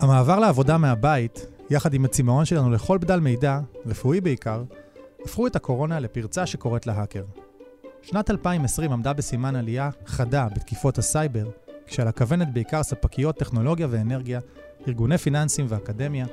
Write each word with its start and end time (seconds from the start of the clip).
המעבר 0.00 0.38
לעבודה 0.38 0.78
מהבית, 0.78 1.46
יחד 1.70 1.94
עם 1.94 2.04
הצמאון 2.04 2.44
שלנו 2.44 2.70
לכל 2.70 2.98
בדל 2.98 3.20
מידע, 3.20 3.60
רפואי 3.86 4.20
בעיקר, 4.20 4.62
הפכו 5.24 5.46
את 5.46 5.56
הקורונה 5.56 6.00
לפרצה 6.00 6.46
שקוראת 6.46 6.86
להאקר. 6.86 7.24
שנת 8.02 8.30
2020 8.30 8.92
עמדה 8.92 9.12
בסימן 9.12 9.56
עלייה 9.56 9.90
חדה 10.06 10.48
בתקיפות 10.54 10.98
הסייבר, 10.98 11.50
כשעל 11.86 12.08
הכוונת 12.08 12.52
בעיקר 12.52 12.82
ספקיות 12.82 13.38
טכנולוגיה 13.38 13.86
ואנרגיה, 13.90 14.40
ארגוני 14.88 15.18
פיננסים 15.18 15.66
ואקדמיה, 15.68 16.26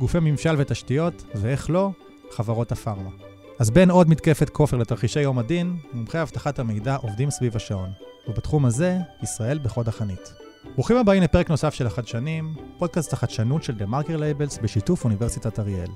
גופי 0.00 0.18
ממשל 0.20 0.54
ותשתיות, 0.58 1.24
ואיך 1.34 1.70
לא, 1.70 1.90
חברות 2.30 2.72
הפארמה. 2.72 3.10
אז 3.58 3.70
בין 3.70 3.90
עוד 3.90 4.08
מתקפת 4.08 4.48
כופר 4.50 4.76
לתרחישי 4.76 5.20
יום 5.20 5.38
הדין, 5.38 5.76
מומחי 5.92 6.22
אבטחת 6.22 6.58
המידע 6.58 6.96
עובדים 6.96 7.30
סביב 7.30 7.56
השעון. 7.56 7.90
ובתחום 8.28 8.64
הזה, 8.64 8.98
ישראל 9.22 9.58
בחוד 9.58 9.88
החנית. 9.88 10.41
ברוכים 10.74 10.96
הבאים 10.96 11.22
לפרק 11.22 11.50
נוסף 11.50 11.74
של 11.74 11.86
החדשנים, 11.86 12.54
פודקאסט 12.78 13.12
החדשנות 13.12 13.62
של 13.62 13.74
TheMarker 13.74 14.16
Labels 14.16 14.58
בשיתוף 14.58 15.04
אוניברסיטת 15.04 15.58
אריאל. 15.58 15.88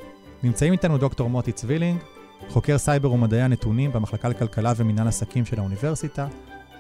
נמצאים 0.43 0.73
איתנו 0.73 0.99
דוקטור 0.99 1.31
מוטי 1.31 1.53
צבילינג, 1.53 2.01
חוקר 2.49 2.79
סייבר 2.79 3.13
ומדעי 3.13 3.43
הנתונים 3.43 3.93
במחלקה 3.93 4.29
לכלכלה 4.29 4.73
ומינהל 4.77 5.09
עסקים 5.09 5.45
של 5.45 5.59
האוניברסיטה, 5.59 6.27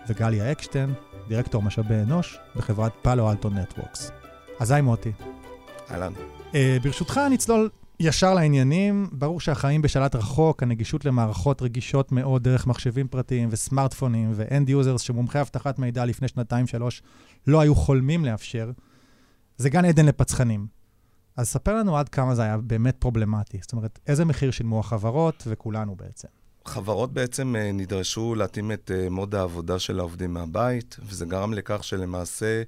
וגליה 0.08 0.52
אקשטיין, 0.52 0.94
דירקטור 1.28 1.62
משאבי 1.62 1.94
אנוש 1.94 2.38
בחברת 2.56 2.92
Palo 3.02 3.30
Alto 3.30 3.50
Networks. 3.50 4.10
אז 4.60 4.70
היי 4.70 4.82
מוטי. 4.82 5.12
אהלן. 5.90 6.12
Uh, 6.52 6.54
ברשותך 6.82 7.20
נצלול 7.30 7.70
ישר 8.00 8.34
לעניינים. 8.34 9.08
ברור 9.12 9.40
שהחיים 9.40 9.82
בשלט 9.82 10.14
רחוק, 10.14 10.62
הנגישות 10.62 11.04
למערכות 11.04 11.62
רגישות 11.62 12.12
מאוד 12.12 12.42
דרך 12.42 12.66
מחשבים 12.66 13.08
פרטיים 13.08 13.48
וסמארטפונים 13.52 14.32
ו 14.34 14.43
end 14.43 14.68
users 14.68 15.00
שמומחי 15.00 15.40
אבטחת 15.40 15.78
מידע 15.78 16.04
לפני 16.04 16.28
שנתיים-שלוש 16.28 17.02
לא 17.46 17.60
היו 17.60 17.74
חולמים 17.74 18.24
לאפשר, 18.24 18.70
זה 19.56 19.70
גן 19.70 19.84
עדן 19.84 20.06
לפצחנים. 20.06 20.66
אז 21.36 21.48
ספר 21.48 21.74
לנו 21.74 21.96
עד 21.96 22.08
כמה 22.08 22.34
זה 22.34 22.42
היה 22.42 22.56
באמת 22.56 22.96
פרובלמטי. 22.98 23.58
זאת 23.60 23.72
אומרת, 23.72 23.98
איזה 24.06 24.24
מחיר 24.24 24.50
שילמו 24.50 24.80
החברות 24.80 25.42
וכולנו 25.46 25.96
בעצם. 25.96 26.28
חברות 26.64 27.12
בעצם 27.12 27.56
אה, 27.56 27.72
נדרשו 27.72 28.34
להתאים 28.34 28.72
את 28.72 28.90
אה, 28.94 29.10
מוד 29.10 29.34
העבודה 29.34 29.78
של 29.78 29.98
העובדים 29.98 30.34
מהבית, 30.34 30.96
וזה 31.02 31.26
גרם 31.26 31.54
לכך 31.54 31.84
שלמעשה 31.84 32.62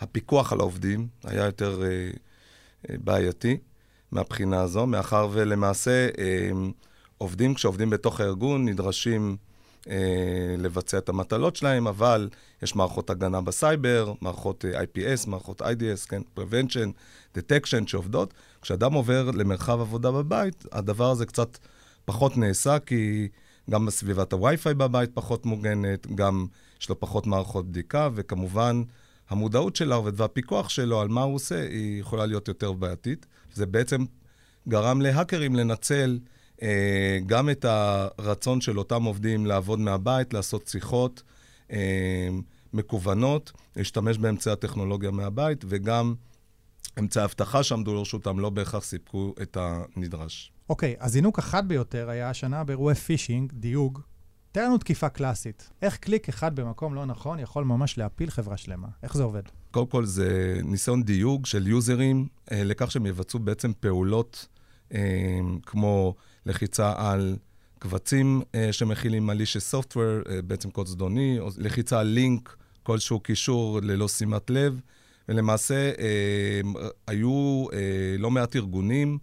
הפיקוח 0.00 0.52
על 0.52 0.60
העובדים 0.60 1.08
היה 1.24 1.44
יותר 1.44 1.82
אה, 1.82 2.10
בעייתי 3.04 3.58
מהבחינה 4.14 4.60
הזו, 4.60 4.86
מאחר 4.86 5.28
ולמעשה 5.32 6.08
עובדים, 7.18 7.54
כשעובדים 7.54 7.90
בתוך 7.90 8.20
הארגון, 8.20 8.68
נדרשים 8.68 9.36
לבצע 10.58 10.98
את 10.98 11.08
המטלות 11.08 11.56
שלהם, 11.56 11.86
אבל 11.86 12.28
יש 12.62 12.76
מערכות 12.76 13.10
הגנה 13.10 13.40
בסייבר, 13.40 14.12
מערכות 14.20 14.64
IPS, 14.64 15.28
מערכות 15.28 15.62
IDS, 15.62 16.08
כן, 16.08 16.22
Prevention, 16.38 16.90
Detection 17.38 17.86
שעובדות. 17.86 18.34
כשאדם 18.62 18.92
עובר 18.92 19.30
למרחב 19.30 19.80
עבודה 19.80 20.10
בבית, 20.10 20.64
הדבר 20.72 21.10
הזה 21.10 21.26
קצת... 21.26 21.58
פחות 22.04 22.36
נעשה, 22.36 22.78
כי 22.78 23.28
גם 23.70 23.90
סביבת 23.90 24.32
הווי-פיי 24.32 24.74
בבית 24.74 25.10
פחות 25.14 25.46
מוגנת, 25.46 26.06
גם 26.14 26.46
יש 26.80 26.88
לו 26.88 27.00
פחות 27.00 27.26
מערכות 27.26 27.68
בדיקה, 27.68 28.08
וכמובן, 28.14 28.82
המודעות 29.28 29.76
של 29.76 29.92
העובד 29.92 30.20
והפיקוח 30.20 30.68
שלו 30.68 31.00
על 31.00 31.08
מה 31.08 31.22
הוא 31.22 31.34
עושה, 31.34 31.68
היא 31.68 32.00
יכולה 32.00 32.26
להיות 32.26 32.48
יותר 32.48 32.72
בעייתית. 32.72 33.26
זה 33.54 33.66
בעצם 33.66 34.04
גרם 34.68 35.00
להאקרים 35.00 35.56
לנצל 35.56 36.18
אה, 36.62 37.18
גם 37.26 37.50
את 37.50 37.64
הרצון 37.64 38.60
של 38.60 38.78
אותם 38.78 39.02
עובדים 39.02 39.46
לעבוד 39.46 39.80
מהבית, 39.80 40.34
לעשות 40.34 40.66
שיחות 40.68 41.22
אה, 41.72 42.28
מקוונות, 42.72 43.52
להשתמש 43.76 44.18
באמצעי 44.18 44.52
הטכנולוגיה 44.52 45.10
מהבית, 45.10 45.64
וגם 45.68 46.14
אמצעי 46.98 47.24
אבטחה 47.24 47.62
שעמדו 47.62 47.94
לרשותם 47.94 48.38
לא 48.38 48.50
בהכרח 48.50 48.84
סיפקו 48.84 49.34
את 49.42 49.56
הנדרש. 49.60 50.52
אוקיי, 50.68 50.96
okay, 50.98 51.04
הזינוק 51.04 51.38
החד 51.38 51.68
ביותר 51.68 52.10
היה 52.10 52.30
השנה 52.30 52.64
באירועי 52.64 52.94
phishing, 52.94 53.52
דיוג. 53.52 54.00
תן 54.54 54.64
לנו 54.64 54.78
תקיפה 54.78 55.08
קלאסית. 55.08 55.70
איך 55.82 55.96
קליק 55.96 56.28
אחד 56.28 56.56
במקום 56.56 56.94
לא 56.94 57.06
נכון 57.06 57.38
יכול 57.38 57.64
ממש 57.64 57.98
להפיל 57.98 58.30
חברה 58.30 58.56
שלמה? 58.56 58.88
איך 59.02 59.16
זה 59.16 59.22
עובד? 59.22 59.42
קודם 59.70 59.86
כל 59.86 60.04
זה 60.04 60.60
ניסיון 60.64 61.02
דיוג 61.02 61.46
של 61.46 61.66
יוזרים 61.66 62.28
אה, 62.52 62.64
לכך 62.64 62.90
שהם 62.90 63.06
יבצעו 63.06 63.40
בעצם 63.40 63.72
פעולות 63.80 64.48
אה, 64.94 65.40
כמו 65.62 66.14
לחיצה 66.46 66.92
על 66.96 67.36
קבצים 67.78 68.42
אה, 68.54 68.72
שמכילים 68.72 69.30
malicious 69.30 69.74
software, 69.74 70.30
אה, 70.30 70.42
בעצם 70.42 70.70
קוד 70.70 70.86
זדוני, 70.86 71.38
או 71.38 71.48
לחיצה 71.58 72.00
על 72.00 72.06
לינק, 72.06 72.56
כלשהו 72.82 73.20
קישור 73.20 73.80
ללא 73.82 74.08
שימת 74.08 74.50
לב, 74.50 74.80
ולמעשה 75.28 75.92
אה, 75.98 76.60
היו 77.06 77.66
אה, 77.72 77.78
לא 78.18 78.30
מעט 78.30 78.56
ארגונים, 78.56 79.18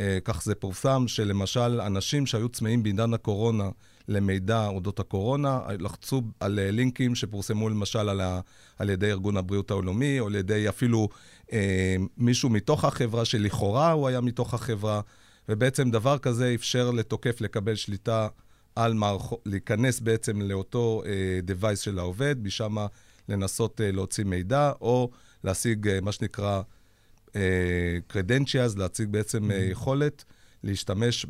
אה, 0.00 0.18
כך 0.24 0.42
זה 0.42 0.54
פורסם, 0.54 1.04
שלמשל 1.06 1.80
אנשים 1.80 2.26
שהיו 2.26 2.48
צמאים 2.48 2.82
בעידן 2.82 3.14
הקורונה 3.14 3.68
למידע 4.08 4.66
אודות 4.66 5.00
הקורונה, 5.00 5.60
לחצו 5.78 6.22
על 6.40 6.58
אה, 6.58 6.70
לינקים 6.70 7.14
שפורסמו 7.14 7.68
למשל 7.68 8.08
על, 8.08 8.20
ה, 8.20 8.40
על 8.78 8.90
ידי 8.90 9.10
ארגון 9.10 9.36
הבריאות 9.36 9.70
העולמי, 9.70 10.20
או 10.20 10.26
על 10.26 10.34
ידי 10.34 10.68
אפילו 10.68 11.08
אה, 11.52 11.96
מישהו 12.18 12.50
מתוך 12.50 12.84
החברה, 12.84 13.24
שלכאורה 13.24 13.92
הוא 13.92 14.08
היה 14.08 14.20
מתוך 14.20 14.54
החברה, 14.54 15.00
ובעצם 15.48 15.90
דבר 15.90 16.18
כזה 16.18 16.54
אפשר 16.54 16.90
לתוקף 16.90 17.40
לקבל 17.40 17.74
שליטה 17.74 18.28
על 18.76 18.94
מערכות, 18.94 19.40
להיכנס 19.46 20.00
בעצם 20.00 20.42
לאותו 20.42 21.02
אה, 21.06 21.40
device 21.46 21.76
של 21.76 21.98
העובד, 21.98 22.36
משם 22.42 22.76
לנסות 23.28 23.80
אה, 23.80 23.92
להוציא 23.92 24.24
מידע, 24.24 24.72
או 24.80 25.10
להשיג 25.44 25.88
אה, 25.88 26.00
מה 26.00 26.12
שנקרא 26.12 26.62
credentials, 28.12 28.78
להציג 28.78 29.08
בעצם 29.08 29.50
mm-hmm. 29.50 29.54
יכולת 29.54 30.24
להשתמש 30.62 31.26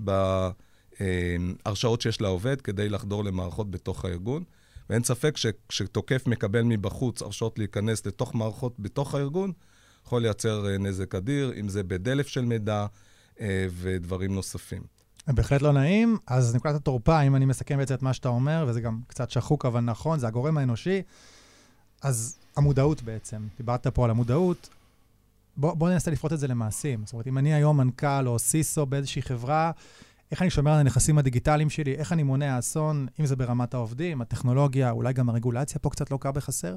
בהרשאות 1.00 2.00
שיש 2.00 2.20
לעובד 2.20 2.60
כדי 2.60 2.88
לחדור 2.88 3.24
למערכות 3.24 3.70
בתוך 3.70 4.04
הארגון. 4.04 4.44
ואין 4.90 5.04
ספק 5.04 5.36
שכשתוקף 5.36 6.26
מקבל 6.26 6.62
מבחוץ 6.62 7.22
הרשאות 7.22 7.58
להיכנס 7.58 8.06
לתוך 8.06 8.34
מערכות 8.34 8.74
בתוך 8.78 9.14
הארגון, 9.14 9.52
יכול 10.06 10.22
לייצר 10.22 10.78
נזק 10.78 11.14
אדיר, 11.14 11.52
אם 11.60 11.68
זה 11.68 11.82
בדלף 11.82 12.26
של 12.26 12.44
מידע 12.44 12.86
ודברים 13.70 14.34
נוספים. 14.34 14.82
בהחלט 15.26 15.62
לא 15.62 15.72
נעים. 15.72 16.18
אז 16.26 16.54
נקודת 16.54 16.74
התורפה, 16.74 17.20
אם 17.20 17.36
אני 17.36 17.44
מסכם 17.44 17.78
בעצם 17.78 17.94
את 17.94 18.02
מה 18.02 18.12
שאתה 18.12 18.28
אומר, 18.28 18.64
וזה 18.68 18.80
גם 18.80 19.00
קצת 19.06 19.30
שחוק 19.30 19.66
אבל 19.66 19.80
נכון, 19.80 20.18
זה 20.18 20.26
הגורם 20.26 20.58
האנושי, 20.58 21.02
אז 22.02 22.38
המודעות 22.56 23.02
בעצם, 23.02 23.46
דיברת 23.56 23.86
פה 23.86 24.04
על 24.04 24.10
המודעות, 24.10 24.68
בוא, 25.56 25.74
בוא 25.74 25.90
ננסה 25.90 26.10
לפרוט 26.10 26.32
את 26.32 26.38
זה 26.38 26.48
למעשים. 26.48 27.02
זאת 27.04 27.12
אומרת, 27.12 27.26
אם 27.26 27.38
אני 27.38 27.54
היום 27.54 27.76
מנכ"ל 27.76 28.26
או 28.28 28.38
סיסו 28.38 28.86
באיזושהי 28.86 29.22
חברה, 29.22 29.70
איך 30.30 30.42
אני 30.42 30.50
שומר 30.50 30.70
על 30.70 30.80
הנכסים 30.80 31.18
הדיגיטליים 31.18 31.70
שלי, 31.70 31.94
איך 31.94 32.12
אני 32.12 32.22
מונע 32.22 32.58
אסון, 32.58 33.06
אם 33.20 33.26
זה 33.26 33.36
ברמת 33.36 33.74
העובדים, 33.74 34.20
הטכנולוגיה, 34.20 34.90
אולי 34.90 35.12
גם 35.12 35.28
הרגולציה 35.28 35.78
פה 35.78 35.90
קצת 35.90 36.10
לוקה 36.10 36.32
בחסר? 36.32 36.76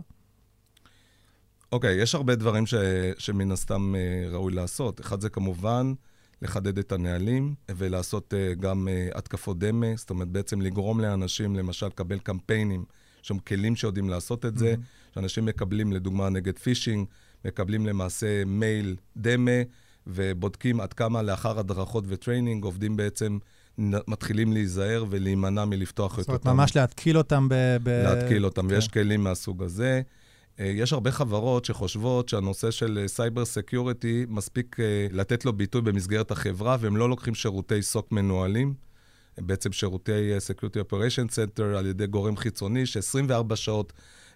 אוקיי, 1.72 2.00
okay, 2.00 2.02
יש 2.02 2.16
הרבה 2.16 2.36
דברים 2.36 2.66
ש, 2.66 2.74
שמן 3.18 3.52
הסתם 3.52 3.96
uh, 3.96 4.34
ראוי 4.34 4.53
לעשות. 4.53 5.02
אחד 5.02 5.22
זה 5.22 5.30
כמובן 5.30 5.94
לחדד 6.41 6.78
את 6.78 6.91
הנהלים 6.91 7.56
ולעשות 7.72 8.34
uh, 8.34 8.59
גם 8.59 8.88
uh, 8.88 9.18
התקפות 9.18 9.59
דמה, 9.59 9.88
זאת 9.96 10.09
אומרת, 10.09 10.28
בעצם 10.28 10.62
לגרום 10.62 11.00
לאנשים, 11.00 11.56
למשל, 11.56 11.86
לקבל 11.88 12.19
קמפיינים, 12.19 12.86
יש 13.22 13.28
שם 13.28 13.40
כלים 13.40 13.75
שיודעים 13.75 14.09
לעשות 14.09 14.46
את 14.46 14.57
זה, 14.57 14.74
mm-hmm. 14.74 15.13
שאנשים 15.13 15.46
מקבלים, 15.46 15.94
לדוגמה, 15.94 16.30
נגד 16.30 16.57
phishing, 16.57 17.07
מקבלים 17.46 17.86
למעשה 17.86 18.46
מייל 18.46 18.96
דמה, 19.18 19.62
ובודקים 20.07 20.79
עד 20.79 20.94
כמה 20.94 21.22
לאחר 21.22 21.59
הדרכות 21.59 22.03
ו 22.07 22.14
training 22.14 22.63
עובדים 22.63 22.97
בעצם 22.97 23.38
מתחילים 24.07 24.53
להיזהר 24.53 25.06
ולהימנע 25.09 25.66
מלפתוח 25.66 26.13
את 26.13 26.19
אותם. 26.19 26.34
זאת 26.34 26.45
אומרת, 26.45 26.57
ממש 26.57 26.75
להתקיל 26.75 27.18
אותם 27.18 27.47
ב... 27.50 27.53
ב... 27.84 27.90
להתקיל 27.90 28.45
אותם, 28.45 28.68
כן. 28.68 28.74
ויש 28.74 28.88
כלים 28.88 29.24
מהסוג 29.24 29.63
הזה. 29.63 30.01
אה, 30.59 30.65
יש 30.65 30.94
הרבה 30.94 31.12
חברות 31.12 31.65
שחושבות 31.65 32.30
שהנושא 32.30 32.71
של 32.71 33.04
cyber 33.07 33.45
security 33.45 34.25
מספיק 34.30 34.80
אה, 34.80 35.07
לתת 35.12 35.45
לו 35.45 35.54
ביטוי 35.54 35.81
במסגרת 35.81 36.31
החברה, 36.31 36.77
והם 36.80 36.98
לא 36.98 37.09
לוקחים 37.09 37.36
שירותי 37.36 37.81
SOC 37.81 38.12
מנוהלים, 38.12 38.74
בעצם 39.38 39.71
שירותי 39.71 40.33
אה, 40.33 40.38
Security 40.38 40.92
Operation 40.92 41.30
Center 41.31 41.63
על 41.77 41.86
ידי 41.86 42.07
גורם 42.07 42.38
חיצוני, 42.38 42.86
ש-24 42.86 43.56
שעות 43.56 43.94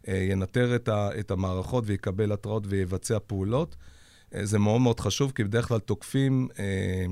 אה, 0.07 0.27
ינטר 0.31 0.75
את 0.89 1.31
המערכות 1.31 1.83
ויקבל 1.88 2.31
התראות 2.31 2.63
ויבצע 2.68 3.18
פעולות. 3.27 3.75
אה, 4.36 4.45
זה 4.45 4.60
מאוד 4.60 4.81
מאוד 4.81 5.00
חשוב, 5.00 5.31
כי 5.36 5.44
בדרך 5.44 5.68
כלל 5.68 5.80
תוקפים 5.80 6.48
אה, 6.60 7.06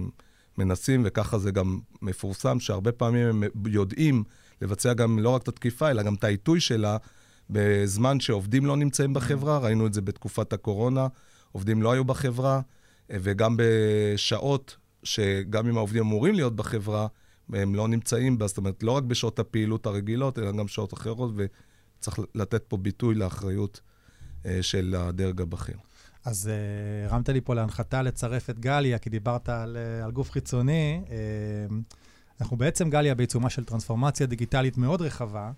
מנסים, 0.58 1.02
וככה 1.06 1.40
זה 1.40 1.52
גם 1.52 1.80
מפורסם, 2.02 2.60
שהרבה 2.60 2.92
פעמים 2.92 3.28
הם 3.28 3.44
יודעים 3.66 4.24
לבצע 4.62 4.94
גם 4.94 5.20
לא 5.20 5.30
רק 5.30 5.44
את 5.44 5.48
התקיפה, 5.48 5.92
אלא 5.92 6.04
גם 6.04 6.14
את 6.14 6.24
העיתוי 6.24 6.60
שלה 6.60 6.98
בזמן 7.50 8.20
שעובדים 8.20 8.66
לא 8.66 8.78
נמצאים 8.78 9.14
בחברה. 9.14 9.58
ראינו 9.58 9.88
את 9.88 9.94
זה 9.94 10.02
בתקופת 10.02 10.54
הקורונה, 10.54 11.08
עובדים 11.52 11.82
לא 11.82 11.92
היו 11.92 12.06
בחברה, 12.06 12.62
וגם 13.10 13.56
בשעות 13.60 14.78
שגם 15.04 15.68
אם 15.68 15.78
העובדים 15.78 16.04
אמורים 16.04 16.36
להיות 16.36 16.56
בחברה, 16.56 17.08
הם 17.54 17.76
לא 17.76 17.88
נמצאים 17.88 18.38
בה, 18.38 18.48
זאת 18.48 18.58
אומרת, 18.58 18.84
לא 18.84 18.92
רק 18.92 19.04
בשעות 19.04 19.40
הפעילות 19.40 19.86
הרגילות, 19.86 20.40
אלא 20.40 20.52
גם 20.52 20.68
שעות 20.68 20.94
אחרות, 20.94 21.32
ו... 21.36 21.46
צריך 22.00 22.20
לתת 22.36 22.64
פה 22.68 22.78
ביטוי 22.78 23.16
לאחריות 23.16 23.82
אה, 24.46 24.64
של 24.64 24.96
הדרג 24.98 25.42
הבכיר. 25.42 25.78
אז 26.26 26.50
uh, 26.50 27.12
הרמת 27.12 27.30
לי 27.30 27.42
פה 27.42 27.56
להנחתה 27.56 28.02
לצרף 28.02 28.50
את 28.50 28.60
גליה, 28.60 28.98
כי 28.98 29.10
דיברת 29.10 29.50
על, 29.50 29.78
uh, 29.78 30.06
על 30.06 30.12
גוף 30.12 30.32
חיצוני. 30.32 31.02
Uh, 31.06 31.12
אנחנו 32.42 32.58
בעצם, 32.58 32.90
גליה, 32.90 33.16
בעיצומה 33.16 33.50
של 33.50 33.66
טרנספורמציה 33.66 34.28
דיגיטלית 34.28 34.78
מאוד 34.78 35.02
רחבה, 35.02 35.52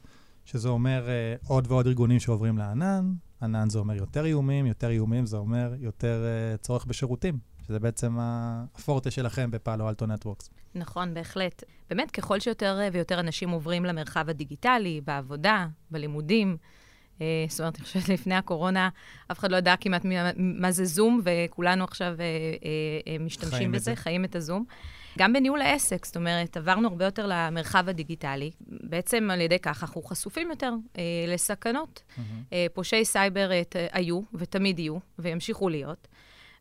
שזה 0.45 0.69
אומר 0.69 1.07
עוד 1.47 1.71
ועוד 1.71 1.87
ארגונים 1.87 2.19
שעוברים 2.19 2.57
לענן. 2.57 3.13
ענן 3.41 3.69
זה 3.69 3.79
אומר 3.79 3.95
יותר 3.95 4.25
איומים, 4.25 4.65
יותר 4.65 4.89
איומים 4.89 5.25
זה 5.25 5.37
אומר 5.37 5.73
יותר 5.79 6.25
צורך 6.61 6.85
בשירותים, 6.85 7.39
שזה 7.67 7.79
בעצם 7.79 8.17
הפורטה 8.19 9.11
שלכם 9.11 9.51
בפעלו 9.51 9.89
אלטו 9.89 10.05
נטוורקס. 10.05 10.49
נכון, 10.75 11.13
בהחלט. 11.13 11.63
באמת, 11.89 12.11
ככל 12.11 12.39
שיותר 12.39 12.79
ויותר 12.93 13.19
אנשים 13.19 13.49
עוברים 13.49 13.85
למרחב 13.85 14.29
הדיגיטלי, 14.29 15.01
בעבודה, 15.05 15.67
בלימודים, 15.91 16.49
אה, 16.49 16.80
זאת 17.49 17.59
אומרת, 17.59 17.75
אני 17.75 17.83
חושבת 17.83 18.09
לפני 18.09 18.35
הקורונה, 18.35 18.89
אף 19.31 19.39
אחד 19.39 19.51
לא 19.51 19.57
ידע 19.57 19.75
כמעט 19.81 20.05
מה 20.37 20.71
זה 20.71 20.85
זום, 20.85 21.21
וכולנו 21.23 21.83
עכשיו 21.83 22.15
אה, 22.19 22.25
אה, 23.07 23.19
משתמשים 23.19 23.71
בזה, 23.71 23.95
חיים 23.95 24.25
את 24.25 24.35
הזום. 24.35 24.65
גם 25.17 25.33
בניהול 25.33 25.61
העסק, 25.61 26.05
זאת 26.05 26.17
אומרת, 26.17 26.57
עברנו 26.57 26.87
הרבה 26.87 27.05
יותר 27.05 27.25
למרחב 27.27 27.89
הדיגיטלי. 27.89 28.51
בעצם 28.67 29.29
על 29.31 29.41
ידי 29.41 29.59
כך 29.59 29.83
אנחנו 29.83 30.01
חשופים 30.01 30.49
יותר 30.49 30.73
אה, 30.97 31.03
לסכנות. 31.27 32.03
Mm-hmm. 32.03 32.21
אה, 32.53 32.65
פושעי 32.73 33.05
סייבר 33.05 33.51
אה, 33.51 33.61
היו, 33.91 34.21
ותמיד 34.33 34.79
יהיו, 34.79 34.97
וימשיכו 35.19 35.69
להיות. 35.69 36.07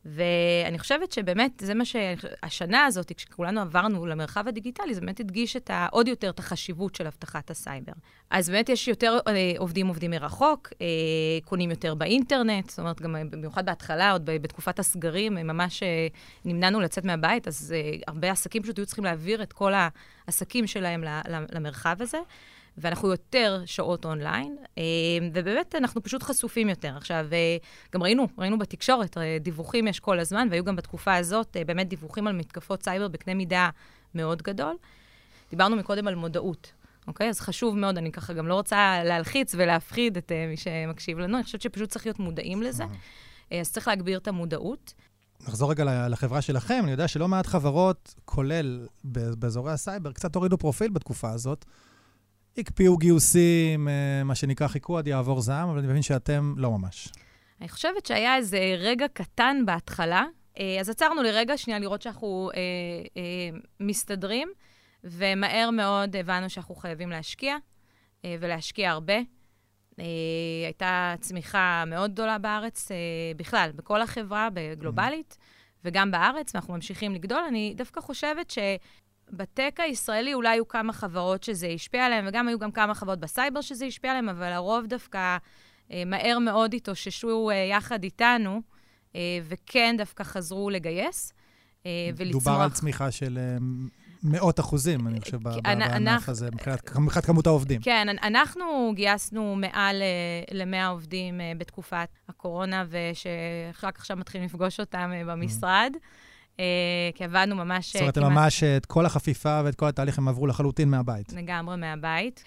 ואני 0.05 0.79
חושבת 0.79 1.13
שבאמת, 1.13 1.53
זה 1.61 1.75
מה 1.75 1.85
שהשנה 1.85 2.85
הזאת, 2.85 3.13
כשכולנו 3.17 3.61
עברנו 3.61 4.07
למרחב 4.07 4.49
הדיגיטלי, 4.49 4.95
זה 4.95 5.01
באמת 5.01 5.21
הדגיש 5.21 5.57
את 5.57 5.71
ה, 5.71 5.87
עוד 5.91 6.09
יותר 6.09 6.31
את 6.31 6.39
החשיבות 6.39 6.95
של 6.95 7.07
אבטחת 7.07 7.51
הסייבר. 7.51 7.93
אז 8.31 8.51
באמת 8.51 8.69
יש 8.69 8.89
יותר 8.89 9.19
אה, 9.29 9.53
עובדים 9.59 9.87
עובדים 9.87 10.11
מרחוק, 10.11 10.69
אה, 10.81 10.87
קונים 11.45 11.71
יותר 11.71 11.95
באינטרנט, 11.95 12.71
זאת 12.71 12.79
אומרת, 12.79 13.01
גם 13.01 13.17
במיוחד 13.31 13.67
בהתחלה, 13.67 14.13
עוד 14.13 14.25
בתקופת 14.25 14.79
הסגרים, 14.79 15.35
ממש 15.35 15.83
אה, 15.83 16.07
נמנענו 16.45 16.81
לצאת 16.81 17.05
מהבית, 17.05 17.49
אז 17.49 17.75
אה, 17.77 17.97
הרבה 18.07 18.31
עסקים 18.31 18.63
פשוט 18.63 18.79
היו 18.79 18.87
צריכים 18.87 19.05
להעביר 19.05 19.43
את 19.43 19.53
כל 19.53 19.73
העסקים 20.27 20.67
שלהם 20.67 21.05
למרחב 21.53 21.97
הזה. 22.01 22.19
ואנחנו 22.79 23.09
יותר 23.09 23.63
שעות 23.67 24.05
אונליין, 24.05 24.57
אה, 24.79 24.83
ובאמת 25.35 25.75
אנחנו 25.75 26.03
פשוט 26.03 26.23
חשופים 26.23 26.69
יותר. 26.69 26.97
עכשיו, 26.97 27.27
אה, 27.33 27.57
גם 27.95 28.03
ראינו, 28.03 28.29
ראינו 28.39 28.59
בתקשורת, 28.59 29.19
אה, 29.19 29.37
דיווחים 29.41 29.87
יש 29.87 30.01
כל 30.01 30.21
הזמן, 30.21 30.49
והיו 30.51 30.65
גם 30.65 30.77
בתקופה 30.77 31.15
הזאת 31.15 31.57
באמת 31.67 31.89
דיווחים 31.89 32.27
על 32.27 32.37
מתקפות 32.37 32.83
סייבר 32.83 33.09
בקנה 33.09 33.35
מידה 33.35 33.71
מאוד 34.15 34.43
גדול. 34.43 34.77
דיברנו 35.51 35.77
מקודם 35.77 36.09
על 36.09 36.15
מודעות. 36.15 36.73
אוקיי? 37.07 37.29
אז 37.29 37.41
חשוב 37.41 37.77
מאוד, 37.77 37.99
אני 37.99 38.13
ככה 38.13 38.33
גם 38.33 38.47
לא 38.47 38.55
רוצה 38.55 39.03
להלחיץ 39.05 39.55
ולהפחיד 39.59 40.17
את 40.17 40.33
מי 40.49 40.57
שמקשיב 40.57 41.19
לנו, 41.19 41.37
אני 41.37 41.45
חושבת 41.45 41.63
שפשוט 41.63 41.91
צריך 41.91 42.07
להיות 42.07 42.19
מודעים 42.19 42.63
לזה. 42.63 42.85
אז 43.61 43.73
צריך 43.73 43.89
להגביר 43.89 44.19
את 44.19 44.29
המודעות. 44.29 44.95
נחזור 45.49 45.71
רגע 45.71 46.09
לחברה 46.09 46.43
שלכם, 46.43 46.81
אני 46.83 46.91
יודע 46.91 47.09
שלא 47.09 47.29
מעט 47.29 47.47
חברות, 47.47 48.15
כולל 48.25 48.87
באזורי 49.05 49.73
הסייבר, 49.73 50.13
קצת 50.13 50.35
הורידו 50.35 50.59
פרופיל 50.59 50.91
בתקופה 50.91 51.31
הזאת. 51.31 51.65
הקפיאו 52.59 52.97
גיוסים, 52.97 53.89
אה, 53.89 54.25
מה 54.25 54.35
שנקרא 54.35 54.69
חיכו 54.69 54.99
עד 54.99 55.07
יעבור 55.07 55.41
זעם, 55.41 55.69
אבל 55.69 55.79
אני 55.79 55.87
מבין 55.87 56.03
שאתם 56.03 56.55
לא 56.57 56.71
ממש. 56.71 57.09
אני 57.61 57.69
חושבת 57.69 58.07
שהיה 58.07 58.37
איזה 58.37 58.59
רגע 58.79 59.07
קטן 59.13 59.63
בהתחלה, 59.67 60.25
אה, 60.59 60.77
אז 60.81 60.89
עצרנו 60.89 61.23
לרגע 61.23 61.57
שנייה 61.59 61.79
לראות 61.79 62.03
שאנחנו 62.03 62.51
אה, 62.55 62.61
אה, 63.17 63.59
מסתדרים, 63.81 64.49
ומהר 65.05 65.71
מאוד 65.71 66.17
הבנו 66.17 66.51
שאנחנו 66.51 66.75
חייבים 66.75 67.11
להשקיע, 67.11 67.57
אה, 68.25 68.37
ולהשקיע 68.41 68.91
הרבה. 68.91 69.19
אה, 69.99 70.05
הייתה 70.65 71.15
צמיחה 71.21 71.85
מאוד 71.87 72.13
גדולה 72.13 72.39
בארץ, 72.39 72.91
אה, 72.91 72.97
בכלל, 73.37 73.71
בכל 73.77 74.03
החברה, 74.03 74.49
בגלובלית, 74.55 75.37
mm-hmm. 75.39 75.81
וגם 75.85 76.11
בארץ, 76.11 76.55
ואנחנו 76.55 76.75
ממשיכים 76.75 77.15
לגדול. 77.15 77.43
אני 77.49 77.75
דווקא 77.77 78.01
חושבת 78.01 78.51
ש... 78.51 78.59
בטק 79.33 79.77
הישראלי 79.79 80.35
אולי 80.35 80.49
היו 80.49 80.69
כמה 80.69 80.93
חברות 80.93 81.43
שזה 81.43 81.67
השפיע 81.67 82.07
עליהן, 82.07 82.29
וגם 82.29 82.49
היו 82.49 82.59
גם 82.59 82.73
כמה 82.73 82.95
חברות 82.95 83.21
בסייבר 83.21 83.61
שזה 83.61 83.85
השפיע 83.85 84.11
עליהן, 84.11 84.29
אבל 84.29 84.53
הרוב 84.53 84.87
דווקא 84.87 85.37
אה, 85.93 86.03
מהר 86.07 86.39
מאוד 86.39 86.75
התאוששו 86.75 87.51
אה, 87.51 87.57
יחד 87.57 88.05
איתנו, 88.05 88.63
אה, 89.17 89.21
וכן 89.45 89.95
דווקא 89.99 90.25
חזרו 90.25 90.71
לגייס 90.71 91.33
אה, 91.87 91.91
ולצמוח. 92.17 92.45
דובר 92.45 92.63
על 92.63 92.71
צמיחה 92.71 93.11
של 93.11 93.39
אה, 93.39 93.57
מאות 94.23 94.61
אחוזים, 94.61 95.07
אני 95.07 95.21
חושב, 95.21 95.39
בענף 95.43 96.29
הזה, 96.29 96.49
מבחינת 96.53 97.25
כמות 97.25 97.47
העובדים. 97.47 97.81
כן, 97.81 98.07
אנחנו 98.23 98.93
גייסנו 98.95 99.57
מעל 99.57 100.03
אה, 100.03 100.43
ל-100 100.55 100.87
עובדים 100.91 101.41
אה, 101.41 101.53
בתקופת 101.59 102.09
הקורונה, 102.29 102.85
ושרק 102.89 103.99
עכשיו 103.99 104.17
מתחילים 104.17 104.47
לפגוש 104.47 104.81
אותם 104.81 105.11
אה, 105.15 105.25
במשרד. 105.25 105.93
Mm-hmm. 105.95 106.30
אה, 106.59 106.65
כי 107.15 107.25
עבדנו 107.25 107.57
ממש... 107.57 107.93
זאת 107.93 108.01
אומרת, 108.01 108.15
כמעט... 108.15 108.31
ממש 108.31 108.63
את 108.63 108.87
כל 108.87 109.07
החפיפה 109.07 109.61
ואת 109.65 109.75
כל 109.75 109.87
התהליך 109.87 110.19
הם 110.19 110.29
עברו 110.29 110.47
לחלוטין 110.47 110.91
מהבית. 110.91 111.33
לגמרי 111.33 111.77
מהבית. 111.77 112.45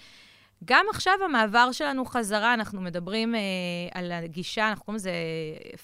גם 0.64 0.86
עכשיו 0.90 1.12
המעבר 1.24 1.72
שלנו 1.72 2.04
חזרה, 2.04 2.54
אנחנו 2.54 2.80
מדברים 2.80 3.34
אה, 3.34 3.40
על 3.92 4.12
הגישה, 4.12 4.68
אנחנו 4.68 4.84
קוראים 4.84 4.96
לזה 4.96 5.12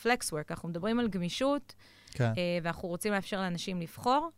פלקסוורק, 0.02 0.50
אנחנו 0.50 0.68
מדברים 0.68 1.00
על 1.00 1.08
גמישות, 1.08 1.74
כן. 2.10 2.24
אה, 2.24 2.58
ואנחנו 2.62 2.88
רוצים 2.88 3.12
לאפשר 3.12 3.40
לאנשים 3.40 3.80
לבחור. 3.80 4.30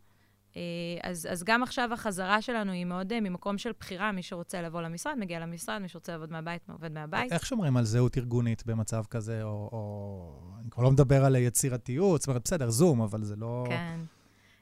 אה, 0.56 0.62
אז, 1.02 1.28
אז 1.30 1.44
גם 1.44 1.62
עכשיו 1.62 1.92
החזרה 1.92 2.42
שלנו 2.42 2.72
היא 2.72 2.84
מאוד 2.84 3.12
אה, 3.12 3.20
ממקום 3.20 3.58
של 3.58 3.70
בחירה, 3.80 4.12
מי 4.12 4.22
שרוצה 4.22 4.62
לבוא 4.62 4.82
למשרד, 4.82 5.14
מגיע 5.18 5.40
למשרד, 5.40 5.78
מי 5.78 5.88
שרוצה 5.88 6.12
לעבוד 6.12 6.32
מהבית, 6.32 6.62
עובד 6.72 6.92
מהבית. 6.92 7.32
איך 7.32 7.46
שומרים 7.46 7.76
על 7.76 7.84
זהות 7.84 8.18
ארגונית 8.18 8.66
במצב 8.66 9.04
כזה, 9.10 9.42
או... 9.42 9.68
או... 9.72 10.40
אני 10.60 10.70
כבר 10.70 10.82
לא 10.82 10.90
מדבר 10.90 11.24
על 11.24 11.36
יצירתיות, 11.36 12.20
זאת 12.20 12.28
אומרת, 12.28 12.42
בסדר, 12.44 12.70
זום, 12.70 13.00
אבל 13.00 13.24
זה 13.24 13.36
לא... 13.36 13.64
כן. 13.68 14.00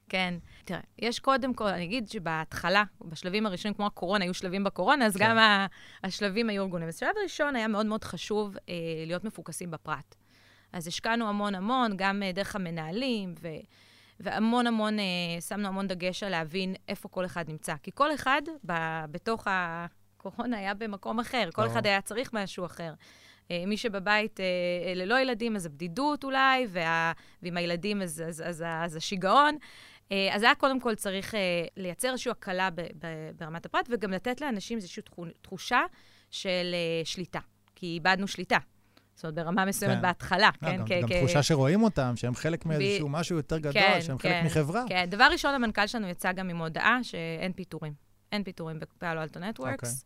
כן. 0.09 0.35
תראה, 0.65 0.81
יש 0.99 1.19
קודם 1.19 1.55
כל, 1.55 1.67
אני 1.67 1.85
אגיד 1.85 2.09
שבהתחלה, 2.09 2.85
בשלבים 3.05 3.47
הראשונים, 3.47 3.75
כמו 3.75 3.87
הקורונה, 3.87 4.25
היו 4.25 4.35
שלבים 4.35 4.65
בקורונה, 4.65 5.07
אז 5.07 5.17
כן. 5.17 5.25
גם 5.25 5.67
השלבים 6.05 6.49
היו 6.49 6.63
ארגונים. 6.63 6.89
בשלב 6.89 7.11
הראשון 7.21 7.57
היה 7.57 7.69
מאוד 7.69 7.87
מאוד 7.87 8.05
חשוב 8.05 8.57
אה, 8.69 8.75
להיות 9.07 9.25
מפוקסים 9.25 9.71
בפרט. 9.71 10.15
אז 10.73 10.87
השקענו 10.87 11.29
המון 11.29 11.55
המון, 11.55 11.93
גם 11.97 12.23
אה, 12.23 12.33
דרך 12.33 12.57
המנהלים, 12.57 13.35
ו... 13.43 13.49
והמון 14.21 14.67
המון, 14.67 14.99
אה, 14.99 15.05
שמנו 15.41 15.69
המון 15.69 15.87
דגש 15.87 16.23
על 16.23 16.31
להבין 16.31 16.75
איפה 16.89 17.09
כל 17.09 17.25
אחד 17.25 17.49
נמצא. 17.49 17.75
כי 17.83 17.91
כל 17.95 18.15
אחד 18.15 18.43
ב, 18.67 18.73
בתוך 19.11 19.47
הקורונה 19.51 20.59
היה 20.59 20.75
במקום 20.75 21.21
אחר, 21.21 21.49
כל 21.53 21.67
אחד 21.67 21.87
היה 21.87 22.01
צריך 22.01 22.33
משהו 22.33 22.67
אחר. 22.67 22.93
אה, 23.50 23.65
מי 23.67 23.77
שבבית 23.77 24.41
אה, 24.41 24.95
ללא 24.95 25.21
ילדים, 25.21 25.57
אז 25.57 25.67
הבדידות 25.67 26.25
אולי, 26.25 26.67
וה, 26.69 27.12
ועם 27.43 27.57
הילדים, 27.57 28.03
אז, 28.03 28.23
אז, 28.29 28.43
אז, 28.47 28.65
אז 28.67 28.97
השיגעון. 28.97 29.57
אה, 30.12 30.35
אז 30.35 30.43
היה 30.43 30.55
קודם 30.55 30.81
כל 30.81 30.95
צריך 30.95 31.35
אה, 31.35 31.65
לייצר 31.77 32.09
איזושהי 32.11 32.31
הקלה 32.31 32.71
ב, 32.71 32.81
ב, 32.81 33.07
ברמת 33.37 33.67
הפרט, 33.67 33.89
וגם 33.91 34.11
לתת 34.11 34.41
לאנשים 34.41 34.77
איזושהי 34.77 35.03
תחושה 35.43 35.81
של 36.31 36.75
אה, 36.75 37.05
שליטה, 37.05 37.41
כי 37.75 37.87
איבדנו 37.87 38.29
שליטה. 38.29 38.59
זאת 39.21 39.25
אומרת, 39.25 39.35
ברמה 39.35 39.65
מסוימת 39.65 39.95
כן. 39.95 40.03
בהתחלה, 40.03 40.50
כן? 40.61 40.77
גם, 40.77 40.85
גם 41.03 41.09
תחושה 41.19 41.43
שרואים 41.43 41.83
אותם, 41.83 42.12
שהם 42.17 42.35
חלק 42.35 42.67
מאיזשהו 42.67 43.09
ב... 43.09 43.11
משהו 43.11 43.37
יותר 43.37 43.59
גדול, 43.59 43.73
כן, 43.73 43.99
שהם 44.00 44.19
כן, 44.19 44.29
חלק 44.29 44.45
מחברה. 44.45 44.85
כן, 44.89 45.07
דבר 45.09 45.29
ראשון, 45.33 45.55
המנכ"ל 45.55 45.87
שלנו 45.87 46.09
יצא 46.09 46.33
גם 46.33 46.49
עם 46.49 46.57
הודעה 46.57 47.05
שאין 47.05 47.53
פיטורים. 47.53 47.93
אין 48.33 48.45
פיטורים 48.45 48.81
בפעלו 48.81 49.23
אלטו 49.23 49.41
נטוורקס. 49.41 50.05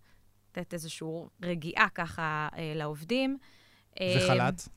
לתת 0.50 0.74
איזושהי 0.74 1.08
רגיעה 1.42 1.88
ככה 1.94 2.48
אה, 2.56 2.72
לעובדים. 2.74 3.38
וחל"ת? 3.92 4.60
אה, 4.60 4.72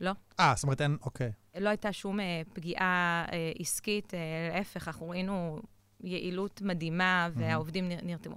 לא. 0.00 0.12
אה, 0.40 0.52
זאת 0.56 0.62
אומרת 0.64 0.80
אין, 0.80 0.96
אוקיי. 1.02 1.32
לא 1.60 1.68
הייתה 1.68 1.92
שום 1.92 2.20
אה, 2.20 2.42
פגיעה 2.52 3.24
אה, 3.32 3.52
עסקית, 3.58 4.14
אה, 4.14 4.20
להפך, 4.54 4.88
אנחנו 4.88 5.08
ראינו 5.08 5.62
יעילות 6.00 6.62
מדהימה, 6.62 7.28
והעובדים 7.34 7.88
נרתמו. 7.88 8.36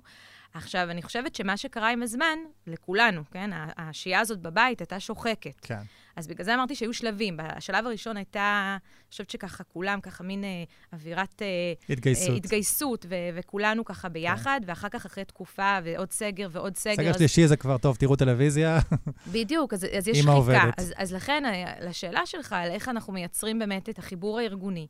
עכשיו, 0.53 0.89
אני 0.91 1.01
חושבת 1.01 1.35
שמה 1.35 1.57
שקרה 1.57 1.91
עם 1.91 2.03
הזמן, 2.03 2.39
לכולנו, 2.67 3.21
כן? 3.31 3.49
השהייה 3.77 4.19
הזאת 4.19 4.39
בבית 4.39 4.79
הייתה 4.79 4.99
שוחקת. 4.99 5.59
כן. 5.61 5.81
אז 6.15 6.27
בגלל 6.27 6.45
זה 6.45 6.55
אמרתי 6.55 6.75
שהיו 6.75 6.93
שלבים. 6.93 7.37
השלב 7.39 7.85
הראשון 7.85 8.17
הייתה, 8.17 8.77
אני 8.79 9.09
חושבת 9.11 9.29
שככה 9.29 9.63
כולם, 9.63 10.01
ככה 10.01 10.23
מין 10.23 10.43
אה, 10.43 10.63
אווירת... 10.93 11.41
אה, 11.41 11.47
התגייסות. 11.89 12.29
אה, 12.29 12.35
התגייסות, 12.35 13.05
ו- 13.09 13.15
וכולנו 13.33 13.85
ככה 13.85 14.09
ביחד, 14.09 14.59
כן. 14.63 14.69
ואחר 14.69 14.89
כך 14.89 15.05
אחרי 15.05 15.25
תקופה, 15.25 15.79
ועוד 15.83 16.11
סגר 16.11 16.47
ועוד 16.51 16.77
סגר. 16.77 16.95
סגר 16.95 17.13
שלישי 17.13 17.43
אז... 17.43 17.49
זה 17.49 17.57
כבר 17.57 17.77
טוב, 17.77 17.95
תראו 17.95 18.15
טלוויזיה. 18.15 18.79
בדיוק, 19.33 19.73
אז, 19.73 19.85
אז 19.97 20.07
יש 20.07 20.17
שחיקה. 20.17 20.69
אז, 20.77 20.93
אז 20.97 21.13
לכן, 21.13 21.43
אה, 21.45 21.73
לשאלה 21.81 22.25
שלך, 22.25 22.53
על 22.53 22.71
איך 22.71 22.89
אנחנו 22.89 23.13
מייצרים 23.13 23.59
באמת 23.59 23.89
את 23.89 23.99
החיבור 23.99 24.39
הארגוני, 24.39 24.87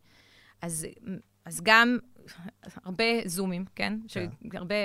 אז, 0.62 0.88
אז 1.46 1.62
גם 1.64 1.98
הרבה 2.86 3.06
זומים, 3.26 3.66
כן? 3.76 4.00
כן. 4.08 4.30
הרבה, 4.54 4.76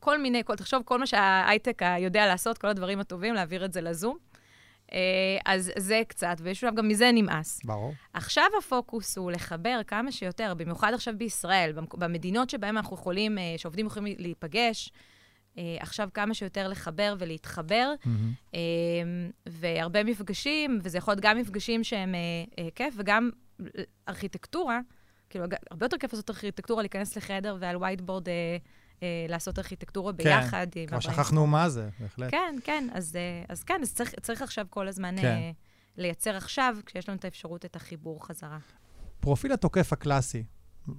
כל 0.00 0.18
מיני, 0.18 0.42
כל, 0.44 0.56
תחשוב, 0.56 0.82
כל 0.84 0.98
מה 0.98 1.06
שההייטק 1.06 1.82
יודע 1.98 2.26
לעשות, 2.26 2.58
כל 2.58 2.68
הדברים 2.68 3.00
הטובים, 3.00 3.34
להעביר 3.34 3.64
את 3.64 3.72
זה 3.72 3.80
לזום. 3.80 4.16
אה, 4.92 4.98
אז 5.46 5.72
זה 5.78 6.02
קצת, 6.08 6.36
ויש 6.40 6.64
גם 6.64 6.88
מזה 6.88 7.10
נמאס. 7.12 7.60
ברור. 7.64 7.94
עכשיו 8.12 8.44
הפוקוס 8.58 9.18
הוא 9.18 9.30
לחבר 9.30 9.80
כמה 9.86 10.12
שיותר, 10.12 10.54
במיוחד 10.54 10.94
עכשיו 10.94 11.14
בישראל, 11.18 11.72
במדינות 11.94 12.50
שבהן 12.50 12.76
אנחנו 12.76 12.96
יכולים, 12.96 13.38
אה, 13.38 13.54
שעובדים 13.56 13.86
יכולים 13.86 14.14
להיפגש, 14.18 14.92
אה, 15.58 15.76
עכשיו 15.80 16.08
כמה 16.14 16.34
שיותר 16.34 16.68
לחבר 16.68 17.14
ולהתחבר. 17.18 17.94
אה, 18.54 18.60
והרבה 19.46 20.04
מפגשים, 20.04 20.78
וזה 20.82 20.98
יכול 20.98 21.12
להיות 21.12 21.24
גם 21.24 21.38
מפגשים 21.38 21.84
שהם 21.84 22.14
כיף, 22.74 22.94
וגם 22.96 23.30
ארכיטקטורה, 24.08 24.80
כאילו, 25.30 25.44
הרבה 25.70 25.86
יותר 25.86 25.98
כיף 25.98 26.12
לעשות 26.12 26.30
ארכיטקטורה, 26.30 26.82
להיכנס 26.82 27.16
לחדר 27.16 27.56
ועל 27.60 27.76
whiteboard 27.76 28.28
אה, 28.28 28.56
אה, 29.02 29.26
לעשות 29.28 29.58
ארכיטקטורה 29.58 30.12
ביחד. 30.12 30.66
עם 30.76 30.86
כבר. 30.86 31.00
שכחנו 31.00 31.46
מה 31.46 31.68
זה, 31.68 31.88
בהחלט. 32.00 32.30
כן, 32.30 32.56
כן, 32.64 32.88
אז, 32.92 33.16
אה, 33.16 33.44
אז 33.48 33.64
כן, 33.64 33.80
אז 33.82 33.94
צריך, 33.94 34.14
צריך 34.22 34.42
עכשיו 34.42 34.66
כל 34.70 34.88
הזמן 34.88 35.16
כן. 35.16 35.22
כן. 35.22 35.50
לייצר 36.02 36.36
עכשיו, 36.36 36.76
כשיש 36.86 37.08
לנו 37.08 37.18
את 37.18 37.24
האפשרות, 37.24 37.64
את 37.64 37.76
החיבור 37.76 38.26
חזרה. 38.26 38.58
פרופיל 39.20 39.52
התוקף 39.52 39.92
הקלאסי, 39.92 40.44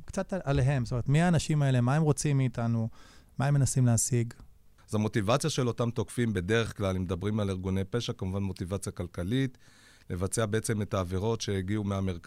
קצת 0.05 0.33
על- 0.33 0.41
עליהם, 0.43 0.85
זאת 0.85 0.91
אומרת, 0.91 1.09
מי 1.09 1.21
האנשים 1.21 1.61
האלה, 1.61 1.81
מה 1.81 1.95
הם 1.95 2.03
רוצים 2.03 2.37
מאיתנו, 2.37 2.89
מה 3.39 3.45
הם 3.45 3.53
מנסים 3.53 3.85
להשיג. 3.85 4.33
אז 4.89 4.95
המוטיבציה 4.95 5.49
של 5.49 5.67
אותם 5.67 5.91
תוקפים, 5.91 6.33
בדרך 6.33 6.77
כלל, 6.77 6.95
אם 6.95 7.01
מדברים 7.01 7.39
על 7.39 7.49
ארגוני 7.49 7.83
פשע, 7.83 8.13
כמובן 8.13 8.43
מוטיבציה 8.43 8.91
כלכלית, 8.91 9.57
לבצע 10.09 10.45
בעצם 10.45 10.81
את 10.81 10.93
העבירות 10.93 11.41
שהגיעו 11.41 11.83
מהמר... 11.83 12.17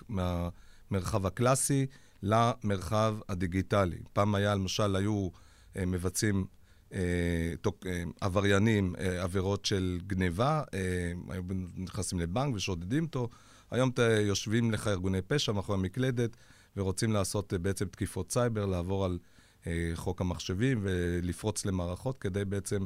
מהמרחב 0.90 1.26
הקלאסי 1.26 1.86
למרחב 2.22 3.16
הדיגיטלי. 3.28 3.98
פעם 4.12 4.34
היה, 4.34 4.54
למשל, 4.54 4.96
היו 4.96 5.28
אה, 5.76 5.86
מבצעים 5.86 6.46
אה, 6.92 7.54
תוק... 7.60 7.86
אה, 7.86 8.02
עבריינים 8.20 8.94
אה, 8.98 9.22
עבירות 9.22 9.64
של 9.64 10.00
גניבה, 10.06 10.62
אה, 10.74 11.12
היו 11.28 11.42
נכנסים 11.76 12.20
לבנק 12.20 12.54
ושודדים 12.54 13.04
אותו. 13.04 13.28
היום 13.70 13.90
אתה 13.90 14.02
יושבים 14.02 14.70
לך 14.70 14.88
ארגוני 14.88 15.22
פשע 15.22 15.52
מאחורי 15.52 15.78
המקלדת 15.78 16.36
ורוצים 16.76 17.12
לעשות 17.12 17.52
אה, 17.52 17.58
בעצם 17.58 17.84
תקיפות 17.84 18.32
סייבר, 18.32 18.66
לעבור 18.66 19.04
על 19.04 19.18
אה, 19.66 19.90
חוק 19.94 20.20
המחשבים 20.20 20.80
ולפרוץ 20.82 21.66
למערכות 21.66 22.18
כדי 22.18 22.44
בעצם 22.44 22.84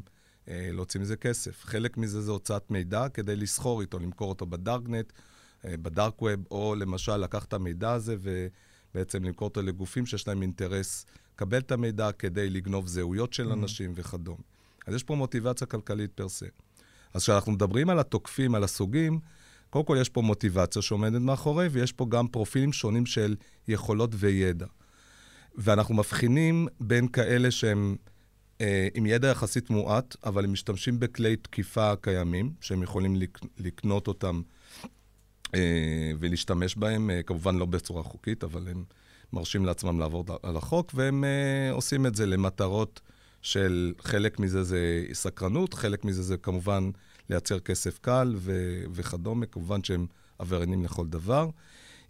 אה, 0.48 0.68
להוציא 0.72 1.00
מזה 1.00 1.16
כסף. 1.16 1.64
חלק 1.64 1.96
מזה 1.96 2.22
זה 2.22 2.30
הוצאת 2.30 2.70
מידע 2.70 3.08
כדי 3.08 3.36
לסחור 3.36 3.80
איתו, 3.80 3.98
למכור 3.98 4.28
אותו 4.28 4.46
ב 4.46 4.54
darknet, 4.54 5.12
ב 5.64 5.76
dark 5.76 6.22
web, 6.22 6.40
או 6.50 6.74
למשל 6.74 7.16
לקחת 7.16 7.48
את 7.48 7.52
המידע 7.52 7.92
הזה 7.92 8.16
ובעצם 8.20 9.24
למכור 9.24 9.48
אותו 9.48 9.62
לגופים 9.62 10.06
שיש 10.06 10.28
להם 10.28 10.42
אינטרס 10.42 11.06
לקבל 11.34 11.58
את 11.58 11.72
המידע 11.72 12.12
כדי 12.12 12.50
לגנוב 12.50 12.86
זהויות 12.86 13.32
של 13.32 13.52
אנשים 13.52 13.92
וכדומה. 13.94 14.42
אז 14.86 14.94
יש 14.94 15.02
פה 15.02 15.14
מוטיבציה 15.14 15.66
כלכלית 15.66 16.12
per 16.12 16.28
se. 16.28 16.46
אז 17.14 17.22
כשאנחנו 17.22 17.52
מדברים 17.52 17.90
על 17.90 17.98
התוקפים, 17.98 18.54
על 18.54 18.64
הסוגים, 18.64 19.20
קודם 19.70 19.84
כל 19.84 19.96
יש 20.00 20.08
פה 20.08 20.22
מוטיבציה 20.22 20.82
שעומדת 20.82 21.20
מאחורי, 21.20 21.66
ויש 21.66 21.92
פה 21.92 22.06
גם 22.08 22.28
פרופילים 22.28 22.72
שונים 22.72 23.06
של 23.06 23.36
יכולות 23.68 24.10
וידע. 24.14 24.66
ואנחנו 25.54 25.94
מבחינים 25.94 26.68
בין 26.80 27.08
כאלה 27.08 27.50
שהם 27.50 27.96
אה, 28.60 28.88
עם 28.94 29.06
ידע 29.06 29.28
יחסית 29.28 29.70
מועט, 29.70 30.16
אבל 30.24 30.44
הם 30.44 30.52
משתמשים 30.52 31.00
בכלי 31.00 31.36
תקיפה 31.36 31.96
קיימים, 32.00 32.52
שהם 32.60 32.82
יכולים 32.82 33.16
לק, 33.16 33.38
לקנות 33.58 34.08
אותם 34.08 34.36
אה, 34.36 34.63
ולהשתמש 36.18 36.76
בהם, 36.76 37.10
אה, 37.10 37.22
כמובן 37.22 37.56
לא 37.56 37.66
בצורה 37.66 38.02
חוקית, 38.02 38.44
אבל 38.44 38.68
הם 38.68 38.84
מרשים 39.32 39.64
לעצמם 39.64 40.00
לעבור 40.00 40.24
על 40.42 40.56
החוק, 40.56 40.92
והם 40.94 41.24
אה, 41.24 41.72
עושים 41.72 42.06
את 42.06 42.14
זה 42.14 42.26
למטרות 42.26 43.00
של 43.42 43.92
חלק 44.00 44.40
מזה 44.40 44.62
זה 44.62 45.04
סקרנות, 45.12 45.74
חלק 45.74 46.04
מזה 46.04 46.22
זה 46.22 46.36
כמובן 46.36 46.90
לייצר 47.30 47.58
כסף 47.58 47.98
קל 47.98 48.34
ו- 48.36 48.84
וכדומה, 48.92 49.46
כמובן 49.46 49.84
שהם 49.84 50.06
עבריינים 50.38 50.84
לכל 50.84 51.06
דבר. 51.06 51.48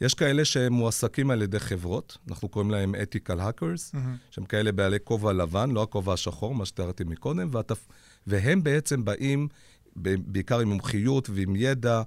יש 0.00 0.14
כאלה 0.14 0.44
שמועסקים 0.44 1.30
על 1.30 1.42
ידי 1.42 1.60
חברות, 1.60 2.18
אנחנו 2.28 2.48
קוראים 2.48 2.70
להם 2.70 2.94
ethical 2.94 3.38
hackers, 3.38 3.96
שהם 4.30 4.44
כאלה 4.44 4.72
בעלי 4.72 4.96
כובע 5.04 5.32
לבן, 5.32 5.70
לא 5.70 5.82
הכובע 5.82 6.12
השחור, 6.12 6.54
מה 6.54 6.66
שתיארתי 6.66 7.04
מקודם, 7.04 7.48
והתפ... 7.52 7.86
והם 8.26 8.62
בעצם 8.62 9.04
באים 9.04 9.48
בעיקר 9.96 10.60
עם 10.60 10.68
מומחיות 10.68 11.30
ועם 11.30 11.56
ידע, 11.56 11.96
אה, 11.96 12.02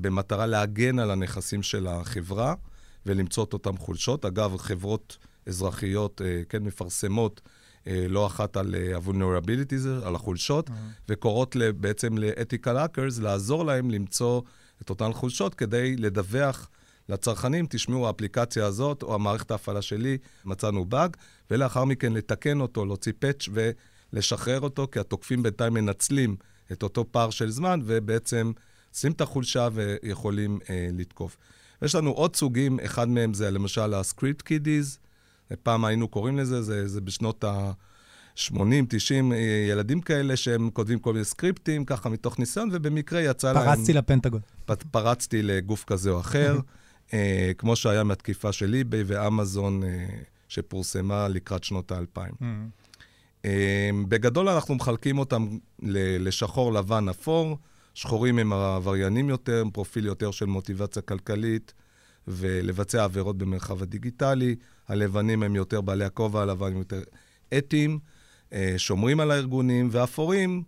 במטרה 0.00 0.46
להגן 0.46 0.98
על 0.98 1.10
הנכסים 1.10 1.62
של 1.62 1.86
החברה 1.86 2.54
ולמצוא 3.06 3.44
את 3.44 3.52
אותם 3.52 3.76
חולשות. 3.76 4.24
אגב, 4.24 4.56
חברות 4.56 5.18
אזרחיות 5.46 6.22
אה, 6.24 6.42
כן 6.48 6.62
מפרסמות 6.62 7.40
אה, 7.86 8.06
לא 8.08 8.26
אחת 8.26 8.56
על 8.56 8.74
אה, 8.74 8.96
ה-vulnerabilities, 8.96 10.06
על 10.06 10.14
החולשות, 10.14 10.70
וקוראות 11.08 11.56
ל- 11.56 11.72
בעצם 11.72 12.18
ל-ethical 12.18 12.66
hackers 12.66 13.22
לעזור 13.22 13.64
להם 13.64 13.90
למצוא 13.90 14.42
את 14.82 14.90
אותן 14.90 15.12
חולשות 15.12 15.54
כדי 15.54 15.96
לדווח 15.96 16.68
לצרכנים, 17.08 17.66
תשמעו, 17.70 18.06
האפליקציה 18.06 18.66
הזאת 18.66 19.02
או 19.02 19.14
המערכת 19.14 19.50
ההפעלה 19.50 19.82
שלי, 19.82 20.18
מצאנו 20.44 20.84
באג, 20.84 21.16
ולאחר 21.50 21.84
מכן 21.84 22.12
לתקן 22.12 22.60
אותו, 22.60 22.84
להוציא 22.84 23.12
פאץ' 23.18 23.48
ולשחרר 24.12 24.60
אותו, 24.60 24.88
כי 24.92 25.00
התוקפים 25.00 25.42
בינתיים 25.42 25.74
מנצלים 25.74 26.36
את 26.72 26.82
אותו 26.82 27.04
פער 27.10 27.30
של 27.30 27.50
זמן, 27.50 27.80
ובעצם 27.84 28.52
שים 28.94 29.12
את 29.12 29.20
החולשה 29.20 29.68
ויכולים 29.72 30.58
אה, 30.70 30.88
לתקוף. 30.92 31.36
יש 31.82 31.94
לנו 31.94 32.10
עוד 32.10 32.36
סוגים, 32.36 32.80
אחד 32.84 33.08
מהם 33.08 33.34
זה 33.34 33.50
למשל 33.50 33.94
הסקריפט 33.94 34.42
קידיז, 34.42 34.98
פעם 35.62 35.84
היינו 35.84 36.08
קוראים 36.08 36.38
לזה, 36.38 36.62
זה, 36.62 36.88
זה 36.88 37.00
בשנות 37.00 37.44
ה-80, 37.44 38.60
90, 38.88 39.32
אה, 39.32 39.38
ילדים 39.70 40.00
כאלה 40.00 40.36
שהם 40.36 40.70
כותבים 40.70 40.98
כל 40.98 41.12
מיני 41.12 41.24
סקריפטים, 41.24 41.84
ככה 41.84 42.08
מתוך 42.08 42.38
ניסיון, 42.38 42.68
ובמקרה 42.72 43.20
יצא 43.20 43.52
להם... 43.52 43.64
פרצתי 43.64 43.92
לפנטגון. 43.92 44.40
פ- 44.64 44.82
פרצתי 44.90 45.42
לגוף 45.42 45.84
כזה 45.84 46.10
או 46.10 46.20
אחר, 46.20 46.58
אה, 47.12 47.52
כמו 47.58 47.76
שהיה 47.76 48.04
מהתקיפה 48.04 48.52
של 48.52 48.82
eBay 48.82 48.96
ואמזון 49.06 49.82
אה, 49.82 50.06
שפורסמה 50.48 51.28
לקראת 51.28 51.64
שנות 51.64 51.92
האלפיים. 51.92 52.34
אה, 53.44 53.90
בגדול 54.08 54.48
אנחנו 54.48 54.74
מחלקים 54.74 55.18
אותם 55.18 55.58
לשחור, 56.18 56.72
לבן, 56.72 57.08
אפור. 57.08 57.58
שחורים 57.94 58.38
הם 58.38 58.52
העבריינים 58.52 59.28
יותר, 59.28 59.60
עם 59.60 59.70
פרופיל 59.70 60.06
יותר 60.06 60.30
של 60.30 60.46
מוטיבציה 60.46 61.02
כלכלית 61.02 61.72
ולבצע 62.28 63.04
עבירות 63.04 63.38
במרחב 63.38 63.82
הדיגיטלי. 63.82 64.56
הלבנים 64.88 65.42
הם 65.42 65.56
יותר 65.56 65.80
בעלי 65.80 66.04
הכובע 66.04 66.42
הלבן, 66.42 66.66
הם 66.66 66.78
יותר 66.78 67.02
אתיים, 67.58 67.98
אה, 68.52 68.74
שומרים 68.76 69.20
על 69.20 69.30
הארגונים, 69.30 69.88
והאפורים 69.92 70.62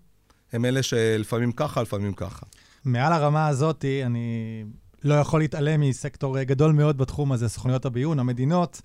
הם 0.53 0.65
אלה 0.65 0.83
שלפעמים 0.83 1.53
ככה, 1.53 1.83
לפעמים 1.83 2.13
ככה. 2.13 2.47
מעל 2.85 3.13
הרמה 3.13 3.47
הזאת, 3.49 3.85
אני 4.07 4.65
לא 5.05 5.15
יכול 5.15 5.41
להתעלם 5.41 5.81
מסקטור 5.81 6.43
גדול 6.43 6.73
מאוד 6.73 6.99
בתחום 6.99 7.33
הזה, 7.33 7.49
סוכנויות 7.49 7.85
הביון, 7.87 8.19
המדינות, 8.19 8.83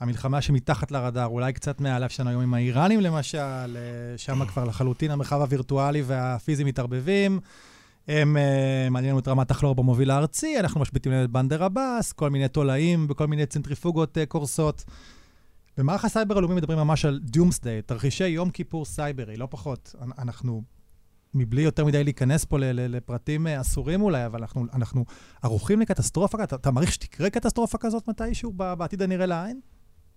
המלחמה 0.00 0.40
שמתחת 0.40 0.90
לרדאר, 0.90 1.26
אולי 1.26 1.52
קצת 1.52 1.80
מעל, 1.80 2.02
איפה 2.02 2.14
שאנו 2.14 2.30
היום 2.30 2.42
עם 2.42 2.54
האיראנים 2.54 3.00
למשל, 3.00 3.38
אה, 3.38 3.72
שם 4.16 4.44
כבר 4.44 4.64
לחלוטין 4.64 5.10
המרחב 5.10 5.40
הווירטואלי 5.40 6.02
והפיזי 6.06 6.64
מתערבבים. 6.64 7.40
הם, 8.08 8.36
אה, 8.36 8.88
מעניין 8.90 9.18
את 9.18 9.28
רמת 9.28 9.48
הכלור 9.48 9.74
במוביל 9.74 10.10
הארצי, 10.10 10.60
אנחנו 10.60 10.80
משביתים 10.80 11.12
להם 11.12 11.24
את 11.24 11.30
בנדר 11.30 11.64
עבאס, 11.64 12.12
כל 12.12 12.30
מיני 12.30 12.48
תולעים 12.48 13.06
וכל 13.10 13.26
מיני 13.26 13.46
צנטריפוגות 13.46 14.18
אה, 14.18 14.26
קורסות. 14.26 14.84
במערך 15.78 16.04
הסייבר 16.04 16.38
הלאומי 16.38 16.54
מדברים 16.54 16.78
ממש 16.78 17.04
על 17.04 17.20
Doomsday, 17.36 17.82
תרחישי 17.86 18.28
יום 18.28 18.50
כיפור 18.50 18.84
סייברי, 18.84 19.36
לא 19.36 19.48
פחות. 19.50 19.94
אנ- 20.02 20.12
אנחנו, 20.18 20.62
מבלי 21.34 21.62
יותר 21.62 21.84
מדי 21.84 22.04
להיכנס 22.04 22.44
פה 22.44 22.58
לפרטים 22.60 23.46
אה, 23.46 23.60
אסורים 23.60 24.02
אולי, 24.02 24.26
אבל 24.26 24.40
אנחנו, 24.40 24.66
אנחנו 24.72 25.04
ערוכים 25.42 25.80
לקטסטרופה. 25.80 26.44
אתה, 26.44 26.56
אתה 26.56 26.70
מעריך 26.70 26.92
שתקרה 26.92 27.30
קטסטרופה 27.30 27.78
כזאת 27.78 28.08
מתישהו 28.08 28.52
בעתיד 28.52 29.02
הנראה 29.02 29.26
לעין? 29.26 29.60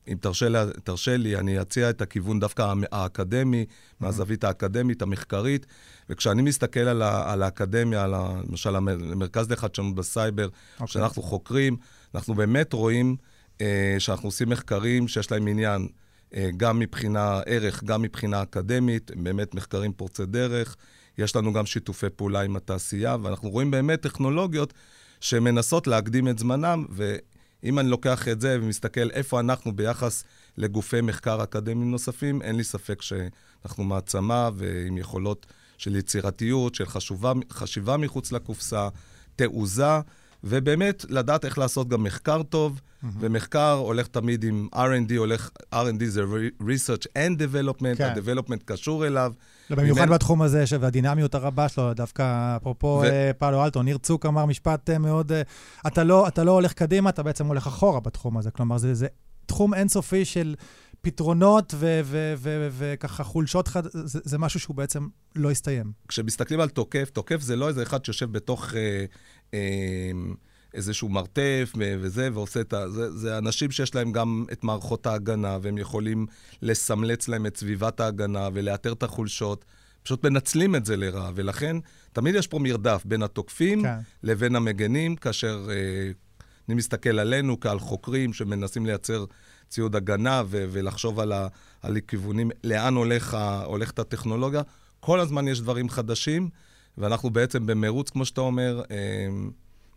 אם 0.07 0.17
תרשה, 0.21 0.49
לה, 0.49 0.65
תרשה 0.83 1.17
לי, 1.17 1.35
אני 1.37 1.61
אציע 1.61 1.89
את 1.89 2.01
הכיוון 2.01 2.39
דווקא 2.39 2.73
האקדמי, 2.91 3.65
מהזווית 3.99 4.43
האקדמית, 4.43 5.01
המחקרית, 5.01 5.65
וכשאני 6.09 6.41
מסתכל 6.41 6.79
על, 6.79 7.01
ה, 7.01 7.33
על 7.33 7.43
האקדמיה, 7.43 8.03
על 8.03 8.13
ה, 8.13 8.41
למשל 8.49 8.75
המ- 8.75 9.11
המרכז 9.11 9.51
לחדשנות 9.51 9.95
בסייבר, 9.95 10.45
אוקיי. 10.73 10.87
כשאנחנו 10.87 11.21
חוקרים, 11.21 11.77
אנחנו 12.15 12.35
באמת 12.35 12.73
רואים 12.73 13.15
אה, 13.61 13.95
שאנחנו 13.99 14.27
עושים 14.27 14.49
מחקרים 14.49 15.07
שיש 15.07 15.31
להם 15.31 15.47
עניין 15.47 15.87
אה, 16.35 16.49
גם 16.57 16.79
מבחינה 16.79 17.39
ערך, 17.45 17.83
גם 17.83 18.01
מבחינה 18.01 18.41
אקדמית, 18.43 19.11
באמת 19.15 19.55
מחקרים 19.55 19.93
פורצי 19.93 20.25
דרך. 20.25 20.75
יש 21.17 21.35
לנו 21.35 21.53
גם 21.53 21.65
שיתופי 21.65 22.09
פעולה 22.15 22.41
עם 22.41 22.55
התעשייה, 22.55 23.17
ואנחנו 23.23 23.49
רואים 23.49 23.71
באמת 23.71 24.01
טכנולוגיות 24.01 24.73
שמנסות 25.19 25.87
להקדים 25.87 26.27
את 26.27 26.39
זמנם, 26.39 26.85
ואם 27.63 27.79
אני 27.79 27.89
לוקח 27.89 28.27
את 28.27 28.41
זה 28.41 28.57
ומסתכל 28.61 29.09
איפה 29.11 29.39
אנחנו 29.39 29.75
ביחס 29.75 30.23
לגופי 30.57 31.01
מחקר 31.01 31.43
אקדמיים 31.43 31.91
נוספים, 31.91 32.41
אין 32.41 32.55
לי 32.55 32.63
ספק 32.63 33.01
שאנחנו 33.01 33.83
מעצמה 33.83 34.49
ועם 34.55 34.97
יכולות 34.97 35.45
של 35.77 35.95
יצירתיות, 35.95 36.75
של 36.75 36.85
חשובה, 36.85 37.33
חשיבה 37.51 37.97
מחוץ 37.97 38.31
לקופסה, 38.31 38.89
תעוזה, 39.35 39.99
ובאמת 40.43 41.05
לדעת 41.09 41.45
איך 41.45 41.57
לעשות 41.57 41.87
גם 41.87 42.03
מחקר 42.03 42.43
טוב, 42.43 42.79
mm-hmm. 42.79 43.07
ומחקר 43.19 43.73
הולך 43.73 44.07
תמיד 44.07 44.43
עם 44.43 44.67
R&D, 44.75 45.13
הולך, 45.17 45.49
R&D 45.73 46.05
זה 46.05 46.23
research 46.61 47.05
and 47.17 47.39
development, 47.39 47.97
כן. 47.97 48.03
ה-development 48.03 48.63
קשור 48.65 49.07
אליו. 49.07 49.33
לא, 49.69 49.75
במיוחד 49.75 50.01
ממנו- 50.01 50.13
בתחום 50.13 50.41
הזה, 50.41 50.63
והדינמיות 50.79 51.35
הרבה 51.35 51.69
שלו, 51.69 51.93
דווקא 51.93 52.57
אפרופו 52.57 52.87
ו- 52.87 53.07
ו... 53.11 53.31
פאלו 53.37 53.63
אלטו, 53.63 53.83
ניר 53.83 53.97
צוק 53.97 54.25
אמר 54.25 54.45
משפט 54.45 54.89
אה, 54.89 54.97
מאוד, 54.97 55.31
אה, 55.31 55.41
אתה 55.87 56.03
לא, 56.03 56.27
אתה 56.27 56.43
לא 56.43 56.51
הולך 56.51 56.73
קדימה, 56.73 57.09
אתה 57.09 57.23
בעצם 57.23 57.45
הולך 57.45 57.67
אחורה 57.67 57.99
בתחום 57.99 58.37
הזה. 58.37 58.51
כלומר, 58.51 58.77
זה, 58.77 58.93
זה 58.93 59.07
תחום 59.45 59.73
אינסופי 59.73 60.25
של 60.25 60.55
פתרונות 61.01 61.73
וככה 62.77 63.23
חולשות, 63.23 63.67
חד... 63.67 63.83
זה, 63.93 64.19
זה 64.23 64.37
משהו 64.37 64.59
שהוא 64.59 64.75
בעצם 64.75 65.07
לא 65.35 65.51
הסתיים. 65.51 65.91
כשמסתכלים 66.07 66.59
על 66.59 66.69
תוקף, 66.69 67.09
תוקף 67.13 67.41
זה 67.41 67.55
לא 67.55 67.67
איזה 67.67 67.83
אחד 67.83 68.05
שיושב 68.05 68.31
בתוך 68.31 68.73
אה, 68.73 68.79
אה, 68.79 69.05
איזשהו 70.73 71.09
מרתף 71.09 71.73
וזה, 71.75 72.29
ועושה 72.33 72.61
את 72.61 72.73
ה... 72.73 72.89
זה, 72.89 73.11
זה 73.11 73.37
אנשים 73.37 73.71
שיש 73.71 73.95
להם 73.95 74.11
גם 74.11 74.45
את 74.51 74.63
מערכות 74.63 75.07
ההגנה, 75.07 75.57
והם 75.61 75.77
יכולים 75.77 76.25
לסמלץ 76.61 77.27
להם 77.27 77.45
את 77.45 77.57
סביבת 77.57 77.99
ההגנה 77.99 78.49
ולאתר 78.53 78.93
את 78.93 79.03
החולשות. 79.03 79.65
פשוט 80.03 80.25
מנצלים 80.25 80.75
את 80.75 80.85
זה 80.85 80.97
לרעה, 80.97 81.31
ולכן 81.35 81.77
תמיד 82.13 82.35
יש 82.35 82.47
פה 82.47 82.59
מרדף 82.59 83.01
בין 83.05 83.23
התוקפים 83.23 83.83
כן. 83.83 83.97
לבין 84.23 84.55
המגנים, 84.55 85.15
כאשר 85.15 85.67
אה, 85.69 86.11
אני 86.67 86.75
מסתכל 86.75 87.19
עלינו 87.19 87.59
כעל 87.59 87.79
חוקרים 87.79 88.33
שמנסים 88.33 88.85
לייצר 88.85 89.25
ציוד 89.69 89.95
הגנה 89.95 90.43
ו- 90.45 90.65
ולחשוב 90.71 91.19
על, 91.19 91.31
ה- 91.31 91.47
על 91.81 91.97
הכיוונים, 91.97 92.51
לאן 92.63 92.93
הולך 92.95 93.33
ה- 93.33 93.63
הולכת 93.63 93.99
הטכנולוגיה. 93.99 94.61
כל 94.99 95.19
הזמן 95.19 95.47
יש 95.47 95.61
דברים 95.61 95.89
חדשים, 95.89 96.49
ואנחנו 96.97 97.29
בעצם 97.29 97.65
במרוץ, 97.65 98.09
כמו 98.09 98.25
שאתה 98.25 98.41
אומר, 98.41 98.81
אה, 98.91 99.27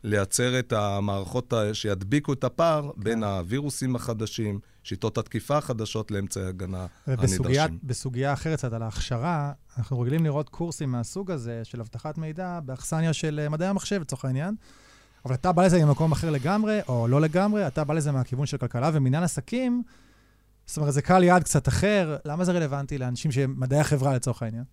לייצר 0.04 0.58
את 0.58 0.72
המערכות 0.72 1.52
שידביקו 1.72 2.32
את 2.32 2.44
הפער 2.44 2.90
כן. 2.94 3.02
בין 3.02 3.24
הווירוסים 3.24 3.96
החדשים, 3.96 4.60
שיטות 4.82 5.18
התקיפה 5.18 5.56
החדשות 5.56 6.10
לאמצעי 6.10 6.46
הגנה 6.46 6.86
הנדרשים. 7.06 7.78
ובסוגיה 7.84 8.32
אחרת 8.32 8.58
קצת 8.58 8.72
על 8.72 8.82
ההכשרה, 8.82 9.52
אנחנו 9.78 10.00
רגילים 10.00 10.24
לראות 10.24 10.48
קורסים 10.48 10.92
מהסוג 10.92 11.30
הזה 11.30 11.60
של 11.64 11.80
אבטחת 11.80 12.18
מידע 12.18 12.60
באכסניה 12.64 13.12
של 13.12 13.40
אה, 13.42 13.48
מדעי 13.48 13.68
המחשב, 13.68 14.00
לצורך 14.00 14.24
העניין. 14.24 14.54
אבל 15.24 15.34
אתה 15.34 15.52
בא 15.52 15.64
לזה 15.64 15.84
ממקום 15.84 16.12
אחר 16.12 16.30
לגמרי, 16.30 16.80
או 16.88 17.08
לא 17.08 17.20
לגמרי, 17.20 17.66
אתה 17.66 17.84
בא 17.84 17.94
לזה 17.94 18.12
מהכיוון 18.12 18.46
של 18.46 18.56
כלכלה 18.56 18.90
ומנהל 18.92 19.24
עסקים. 19.24 19.82
זאת 20.66 20.76
אומרת, 20.76 20.92
זה 20.92 21.02
קהל 21.02 21.24
יעד 21.24 21.42
קצת 21.42 21.68
אחר. 21.68 22.16
למה 22.24 22.44
זה 22.44 22.52
רלוונטי 22.52 22.98
לאנשים 22.98 23.32
שהם 23.32 23.54
מדעי 23.58 23.80
החברה 23.80 24.14
לצורך 24.14 24.42
העניין? 24.42 24.64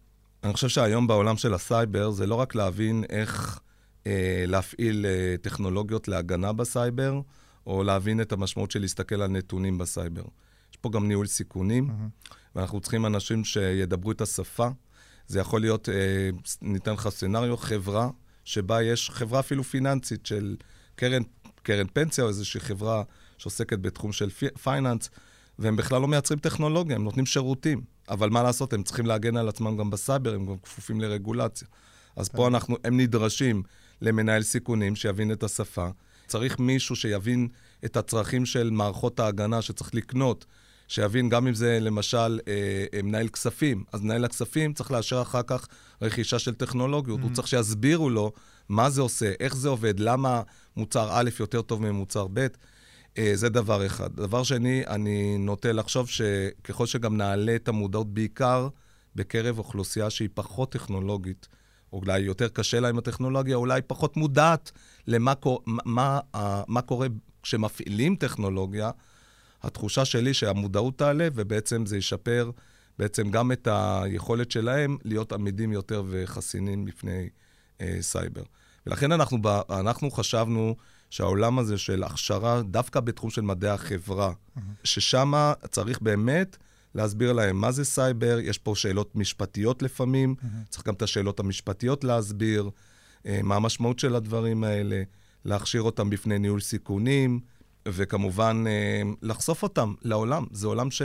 אני 0.43 0.53
חושב 0.53 0.67
שהיום 0.67 1.07
בעולם 1.07 1.37
של 1.37 1.53
הסייבר 1.53 2.11
זה 2.11 2.27
לא 2.27 2.35
רק 2.35 2.55
להבין 2.55 3.03
איך 3.09 3.59
אה, 4.07 4.43
להפעיל 4.47 5.05
אה, 5.05 5.35
טכנולוגיות 5.41 6.07
להגנה 6.07 6.53
בסייבר, 6.53 7.21
או 7.67 7.83
להבין 7.83 8.21
את 8.21 8.31
המשמעות 8.31 8.71
של 8.71 8.79
להסתכל 8.79 9.21
על 9.21 9.29
נתונים 9.29 9.77
בסייבר. 9.77 10.23
יש 10.71 10.77
פה 10.81 10.89
גם 10.89 11.07
ניהול 11.07 11.27
סיכונים, 11.27 11.89
mm-hmm. 11.89 12.33
ואנחנו 12.55 12.79
צריכים 12.79 13.05
אנשים 13.05 13.43
שידברו 13.43 14.11
את 14.11 14.21
השפה. 14.21 14.67
זה 15.27 15.39
יכול 15.39 15.61
להיות, 15.61 15.89
אה, 15.89 16.29
ניתן 16.61 16.93
לך 16.93 17.09
scenario, 17.09 17.57
חברה, 17.57 18.09
שבה 18.43 18.83
יש 18.83 19.09
חברה 19.09 19.39
אפילו 19.39 19.63
פיננסית 19.63 20.25
של 20.25 20.55
קרן, 20.95 21.21
קרן 21.63 21.87
פנסיה, 21.93 22.23
או 22.23 22.29
איזושהי 22.29 22.59
חברה 22.59 23.03
שעוסקת 23.37 23.79
בתחום 23.79 24.11
של 24.11 24.29
finance, 24.63 25.09
והם 25.59 25.75
בכלל 25.75 26.01
לא 26.01 26.07
מייצרים 26.07 26.39
טכנולוגיה, 26.39 26.95
הם 26.95 27.03
נותנים 27.03 27.25
שירותים. 27.25 27.96
אבל 28.09 28.29
מה 28.29 28.43
לעשות, 28.43 28.73
הם 28.73 28.83
צריכים 28.83 29.05
להגן 29.05 29.37
על 29.37 29.49
עצמם 29.49 29.77
גם 29.77 29.89
בסייבר, 29.89 30.33
הם 30.33 30.45
גם 30.45 30.57
כפופים 30.63 31.01
לרגולציה. 31.01 31.67
אז 32.15 32.29
פה 32.29 32.37
כן. 32.37 32.53
אנחנו, 32.53 32.77
הם 32.83 32.99
נדרשים 32.99 33.63
למנהל 34.01 34.43
סיכונים 34.43 34.95
שיבין 34.95 35.31
את 35.31 35.43
השפה. 35.43 35.87
צריך 36.27 36.59
מישהו 36.59 36.95
שיבין 36.95 37.47
את 37.85 37.97
הצרכים 37.97 38.45
של 38.45 38.69
מערכות 38.69 39.19
ההגנה 39.19 39.61
שצריך 39.61 39.95
לקנות, 39.95 40.45
שיבין 40.87 41.29
גם 41.29 41.47
אם 41.47 41.53
זה 41.53 41.79
למשל 41.81 42.39
אה, 42.47 42.85
אה, 42.93 43.01
מנהל 43.01 43.27
כספים. 43.27 43.83
אז 43.93 44.01
מנהל 44.01 44.25
הכספים 44.25 44.73
צריך 44.73 44.91
לאשר 44.91 45.21
אחר 45.21 45.41
כך 45.47 45.67
רכישה 46.01 46.39
של 46.39 46.53
טכנולוגיות. 46.53 47.19
Mm-hmm. 47.19 47.23
הוא 47.23 47.31
צריך 47.33 47.47
שיסבירו 47.47 48.09
לו 48.09 48.31
מה 48.69 48.89
זה 48.89 49.01
עושה, 49.01 49.33
איך 49.39 49.55
זה 49.55 49.69
עובד, 49.69 49.99
למה 49.99 50.41
מוצר 50.77 51.09
א' 51.11 51.29
יותר 51.39 51.61
טוב 51.61 51.81
ממוצר 51.81 52.27
ב'. 52.33 52.47
אה, 53.17 53.31
זה 53.33 53.49
דבר 53.49 53.85
אחד. 53.85 54.15
דבר 54.15 54.43
שני, 54.43 54.83
אני 54.87 55.37
נוטה 55.37 55.71
לחשוב 55.71 56.09
שככל 56.09 56.85
שגם 56.85 57.17
נעלה 57.17 57.55
את 57.55 57.67
המודעות 57.67 58.13
בעיקר 58.13 58.67
בקרב 59.15 59.57
אוכלוסייה 59.57 60.09
שהיא 60.09 60.29
פחות 60.33 60.71
טכנולוגית, 60.71 61.47
אולי 61.93 62.19
יותר 62.19 62.47
קשה 62.47 62.79
לה 62.79 62.89
עם 62.89 62.97
הטכנולוגיה, 62.97 63.55
אולי 63.55 63.81
פחות 63.81 64.17
מודעת 64.17 64.71
למה 65.07 65.33
מה, 65.65 65.79
מה, 65.85 66.61
מה 66.67 66.81
קורה 66.81 67.07
כשמפעילים 67.43 68.15
טכנולוגיה, 68.15 68.91
התחושה 69.63 70.05
שלי 70.05 70.33
שהמודעות 70.33 70.97
תעלה, 70.97 71.27
ובעצם 71.35 71.85
זה 71.85 71.97
ישפר 71.97 72.51
בעצם 72.99 73.31
גם 73.31 73.51
את 73.51 73.67
היכולת 73.71 74.51
שלהם 74.51 74.97
להיות 75.03 75.33
עמידים 75.33 75.71
יותר 75.71 76.03
וחסינים 76.09 76.85
בפני 76.85 77.29
אה, 77.81 77.97
סייבר. 78.01 78.43
ולכן 78.87 79.11
אנחנו, 79.11 79.37
אנחנו 79.69 80.11
חשבנו 80.11 80.75
שהעולם 81.09 81.59
הזה 81.59 81.77
של 81.77 82.03
הכשרה, 82.03 82.61
דווקא 82.61 82.99
בתחום 82.99 83.29
של 83.29 83.41
מדעי 83.41 83.69
החברה, 83.69 84.31
mm-hmm. 84.31 84.61
ששם 84.83 85.33
צריך 85.69 86.01
באמת 86.01 86.57
להסביר 86.95 87.33
להם 87.33 87.61
מה 87.61 87.71
זה 87.71 87.85
סייבר, 87.85 88.39
יש 88.41 88.57
פה 88.57 88.73
שאלות 88.75 89.15
משפטיות 89.15 89.81
לפעמים, 89.81 90.35
mm-hmm. 90.39 90.69
צריך 90.69 90.87
גם 90.87 90.93
את 90.93 91.01
השאלות 91.01 91.39
המשפטיות 91.39 92.03
להסביר, 92.03 92.69
אה, 93.25 93.39
מה 93.43 93.55
המשמעות 93.55 93.99
של 93.99 94.15
הדברים 94.15 94.63
האלה, 94.63 95.03
להכשיר 95.45 95.81
אותם 95.81 96.09
בפני 96.09 96.39
ניהול 96.39 96.61
סיכונים, 96.61 97.39
וכמובן 97.87 98.63
אה, 98.67 99.01
לחשוף 99.21 99.63
אותם 99.63 99.93
לעולם. 100.01 100.45
זה 100.51 100.67
עולם 100.67 100.91
ש... 100.91 101.01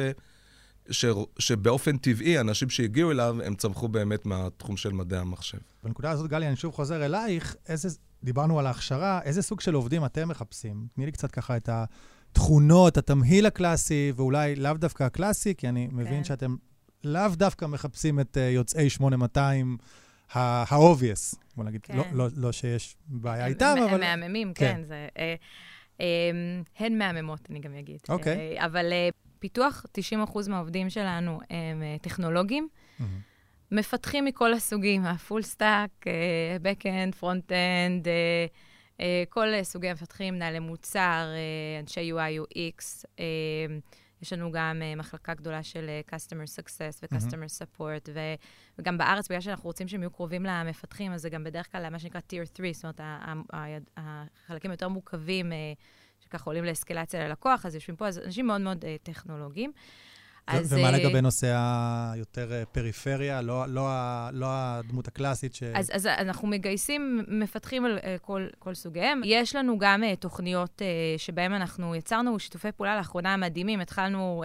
ש... 0.91 1.05
שבאופן 1.39 1.97
טבעי, 1.97 2.41
אנשים 2.41 2.71
שהגיעו 2.71 3.11
אליו, 3.11 3.37
הם 3.45 3.55
צמחו 3.55 3.89
באמת 3.89 4.27
מהתחום 4.27 4.77
של 4.77 4.93
מדעי 4.93 5.19
המחשב. 5.19 5.59
בנקודה 5.85 6.11
הזאת, 6.11 6.31
גלי, 6.31 6.49
אני 6.49 6.57
שוב 6.57 6.75
חוזר 6.75 7.05
אלייך. 7.05 7.57
איזה, 7.69 7.89
דיברנו 8.25 8.59
על 8.59 8.67
ההכשרה, 8.67 9.21
איזה 9.25 9.43
סוג 9.43 9.61
של 9.61 9.75
עובדים 9.75 10.05
אתם 10.05 10.29
מחפשים? 10.29 10.87
תני 10.95 11.07
לי 11.07 11.13
קצת 11.13 11.31
ככה 11.31 11.57
את. 11.57 11.69
התכונות, 12.33 12.97
התמהיל 12.97 13.47
הקלאסי, 13.47 14.13
ואולי 14.17 14.57
לאו 14.57 14.73
דווקא 14.73 15.05
הקלאסי, 15.05 15.55
כי 15.55 15.69
אני 15.69 15.89
מבין 15.93 16.17
כן. 16.17 16.25
שאתם 16.25 16.57
לאו 17.05 17.29
דווקא 17.33 17.65
מחפשים 17.65 18.21
את 18.21 18.37
uh, 18.37 18.41
יוצאי 18.41 18.91
8200 18.91 19.77
ה-obvious. 20.35 21.37
בוא 21.57 21.65
נגיד, 21.65 21.81
לא, 21.95 22.03
כן. 22.03 22.09
לא, 22.13 22.27
לא, 22.27 22.31
לא 22.37 22.53
שיש 22.53 22.97
בעיה 23.07 23.47
איתם, 23.47 23.75
אבל... 23.85 24.03
הם 24.03 24.21
מהממים, 24.21 24.53
כן. 24.55 24.75
כן 24.75 24.85
זה, 24.85 25.09
אה, 25.19 25.35
אה, 26.01 26.07
הן 26.79 26.99
מהממות, 26.99 27.41
אני 27.51 27.61
גם 27.61 27.75
אגיד. 27.75 28.01
אוקיי. 28.09 28.59
אה, 28.59 28.67
אבל 28.67 28.93
אה, 28.93 29.09
פיתוח, 29.39 29.87
90% 30.27 30.49
מהעובדים 30.49 30.91
שלנו 30.91 31.41
הם 31.51 31.83
אה, 31.83 31.97
טכנולוגים. 32.03 32.69
Mm-hmm. 32.69 33.03
מפתחים 33.73 34.25
מכל 34.25 34.53
הסוגים, 34.53 35.05
ה 35.05 35.12
full 35.12 35.43
stack, 35.43 35.91
back-end, 36.63 37.21
front-end, 37.21 38.07
אה, 39.01 39.23
כל 39.29 39.49
סוגי 39.63 39.89
המפתחים, 39.89 40.35
מנהלי 40.35 40.59
מוצר, 40.59 41.27
אה, 41.35 41.81
אנשי 41.81 42.13
UI, 42.13 42.41
UX. 42.41 43.05
אה, 43.19 43.25
יש 44.23 44.33
לנו 44.33 44.53
גם 44.53 44.83
מחלקה 44.97 45.35
גדולה 45.35 45.63
של 45.63 45.91
Customer 46.11 46.61
Success 46.61 46.99
ו-Customer. 47.03 47.79
Support, 47.79 48.11
ו- 48.15 48.35
וגם 48.79 48.99
בארץ, 48.99 49.29
בגלל 49.29 49.41
שאנחנו 49.41 49.65
רוצים 49.65 49.89
שהם 49.89 50.01
יהיו 50.03 50.11
קרובים 50.11 50.45
למפתחים, 50.45 51.13
אז 51.13 51.23
זה 51.23 51.31
גם 51.31 51.45
בדרך 51.45 51.73
כלל 51.73 51.89
מה 51.89 51.99
שנקרא 51.99 52.21
Tier 52.33 52.57
3, 52.57 52.77
זאת 52.77 53.01
אומרת, 53.01 53.01
החלקים 53.97 54.71
יותר 54.71 54.89
מורכבים, 54.89 55.53
שככה 56.21 56.45
עולים 56.45 56.65
לאסקלציה 56.65 57.29
ללקוח, 57.29 57.67
אז 57.67 57.75
יושבים 57.75 57.97
פה, 57.97 58.09
אז 58.09 58.19
אנשים 58.19 58.47
מאוד 58.47 58.61
מאוד 58.61 58.85
טכנולוגיים. 59.03 59.73
אז, 60.47 60.73
ומה 60.73 60.89
uh, 60.89 60.93
לגבי 60.93 61.21
נושא 61.21 61.57
היותר 62.13 62.53
אה, 62.53 62.65
פריפריה, 62.65 63.43
לא, 63.43 63.65
לא, 63.69 63.89
לא 64.33 64.47
הדמות 64.51 65.09
הקלאסית 65.09 65.55
ש... 65.55 65.63
אז, 65.63 65.91
אז 65.95 66.07
אנחנו 66.07 66.49
מגייסים 66.49 67.25
מפתחים 67.29 67.85
על 67.85 67.99
uh, 67.99 68.03
כל, 68.23 68.47
כל 68.59 68.75
סוגיהם. 68.75 69.21
יש 69.25 69.57
לנו 69.57 69.79
גם 69.79 70.03
תוכניות 70.21 70.83
שבהן 71.17 71.53
אנחנו 71.53 71.95
יצרנו 71.95 72.39
שיתופי 72.39 72.73
פעולה 72.73 72.97
לאחרונה 72.97 73.37
מדהימים. 73.37 73.81
התחלנו, 73.81 74.45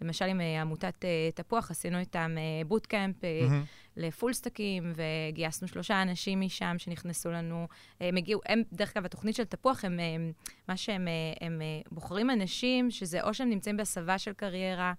למשל, 0.00 0.24
עם 0.24 0.40
עמותת 0.40 1.04
תפוח, 1.34 1.70
עשינו 1.70 1.98
איתם 1.98 2.36
bootcamp. 2.66 3.16
mm-hmm. 3.20 3.80
ל 3.96 4.03
full 4.03 4.32
stackים, 4.32 4.92
וגייסנו 4.94 5.68
שלושה 5.68 6.02
אנשים 6.02 6.40
משם 6.40 6.74
שנכנסו 6.78 7.30
לנו. 7.30 7.68
הם 8.00 8.16
הגיעו, 8.16 8.40
הם, 8.46 8.62
דרך 8.72 8.96
אגב, 8.96 9.04
התוכנית 9.04 9.34
של 9.34 9.44
תפוח, 9.44 9.84
הם, 9.84 10.00
הם 10.00 10.32
מה 10.68 10.76
שהם 10.76 11.08
הם, 11.40 11.60
הם 11.60 11.62
בוחרים 11.90 12.30
אנשים, 12.30 12.90
שזה 12.90 13.22
או 13.22 13.34
שהם 13.34 13.50
נמצאים 13.50 13.76
בהסבה 13.76 14.18
של 14.18 14.32
קריירה, 14.32 14.92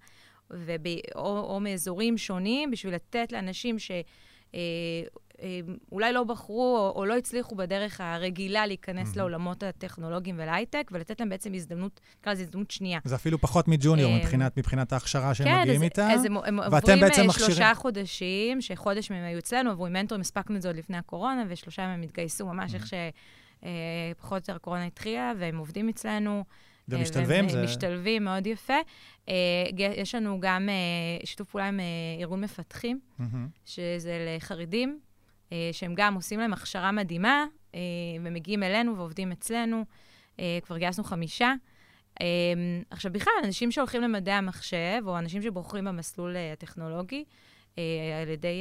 וב, 0.50 0.86
או, 1.14 1.54
או 1.54 1.60
מאזורים 1.60 2.18
שונים, 2.18 2.70
בשביל 2.70 2.94
לתת 2.94 3.32
לאנשים 3.32 3.78
ש... 3.78 3.90
אה, 4.54 4.60
אה, 5.42 5.60
אולי 5.92 6.12
לא 6.12 6.24
בחרו 6.24 6.76
או, 6.76 6.92
או 6.96 7.04
לא 7.04 7.16
הצליחו 7.16 7.54
בדרך 7.54 8.00
הרגילה 8.00 8.66
להיכנס 8.66 9.12
mm-hmm. 9.12 9.18
לעולמות 9.18 9.62
הטכנולוגיים 9.62 10.36
ולהייטק, 10.38 10.90
ולתת 10.92 11.20
להם 11.20 11.28
בעצם 11.28 11.54
הזדמנות, 11.54 12.00
נקרא 12.20 12.32
לזה 12.32 12.42
הזדמנות 12.42 12.70
שנייה. 12.70 13.00
זה 13.04 13.14
אפילו 13.14 13.38
פחות 13.38 13.68
מג'וניור 13.68 14.12
אה, 14.12 14.18
מבחינת, 14.18 14.56
מבחינת 14.58 14.92
ההכשרה 14.92 15.34
שהם 15.34 15.46
כן, 15.46 15.60
מגיעים 15.60 15.82
איתה. 15.82 16.08
כן, 16.08 16.14
אז 16.14 16.24
הם, 16.24 16.36
הם 16.36 16.60
עוברים 16.60 16.98
שלושה 16.98 17.24
מכשירים... 17.26 17.74
חודשים, 17.74 18.60
שחודש 18.60 19.10
מהם 19.10 19.24
היו 19.24 19.38
אצלנו, 19.38 19.70
עברו 19.70 19.86
עם 19.86 19.92
מנטורים, 19.92 20.20
הספקנו 20.20 20.56
את 20.56 20.62
זה 20.62 20.68
עוד 20.68 20.76
לפני 20.76 20.96
הקורונה, 20.96 21.44
ושלושה 21.48 21.86
מהם 21.86 22.02
התגייסו 22.02 22.46
ממש 22.46 22.72
mm-hmm. 22.72 22.74
איך 22.74 22.86
שפחות 22.86 24.32
או 24.32 24.36
יותר 24.36 24.54
הקורונה 24.54 24.84
התחילה, 24.84 25.32
והם 25.38 25.58
עובדים 25.58 25.88
אצלנו. 25.88 26.44
ומשתלבים? 26.88 27.48
זה... 27.48 27.62
משתלבים 27.64 28.24
מאוד 28.24 28.46
יפה. 28.46 28.74
אה, 29.28 29.34
יש 29.96 30.14
לנו 30.14 30.40
גם 30.40 30.68
אה, 30.68 31.26
שיתוף 31.26 31.50
פעולה 31.50 31.68
עם 31.68 31.80
אה, 31.80 31.84
ארגון 32.20 32.40
מפתחים, 32.40 33.00
mm-hmm. 33.20 33.24
שזה 33.64 34.36
לחרדים, 34.36 34.98
שהם 35.72 35.94
גם 35.96 36.14
עושים 36.14 36.40
להם 36.40 36.52
הכשרה 36.52 36.92
מדהימה, 36.92 37.46
ומגיעים 38.22 38.62
אלינו 38.62 38.96
ועובדים 38.96 39.32
אצלנו. 39.32 39.84
כבר 40.62 40.78
גייסנו 40.78 41.04
חמישה. 41.04 41.54
עכשיו, 42.90 43.12
בכלל, 43.12 43.32
אנשים 43.44 43.70
שהולכים 43.70 44.02
למדעי 44.02 44.34
המחשב, 44.34 45.02
או 45.06 45.18
אנשים 45.18 45.42
שבוחרים 45.42 45.84
במסלול 45.84 46.36
אה, 46.36 46.52
הטכנולוגי, 46.52 47.24
אה, 47.78 47.82
על 48.22 48.28
ידי 48.28 48.60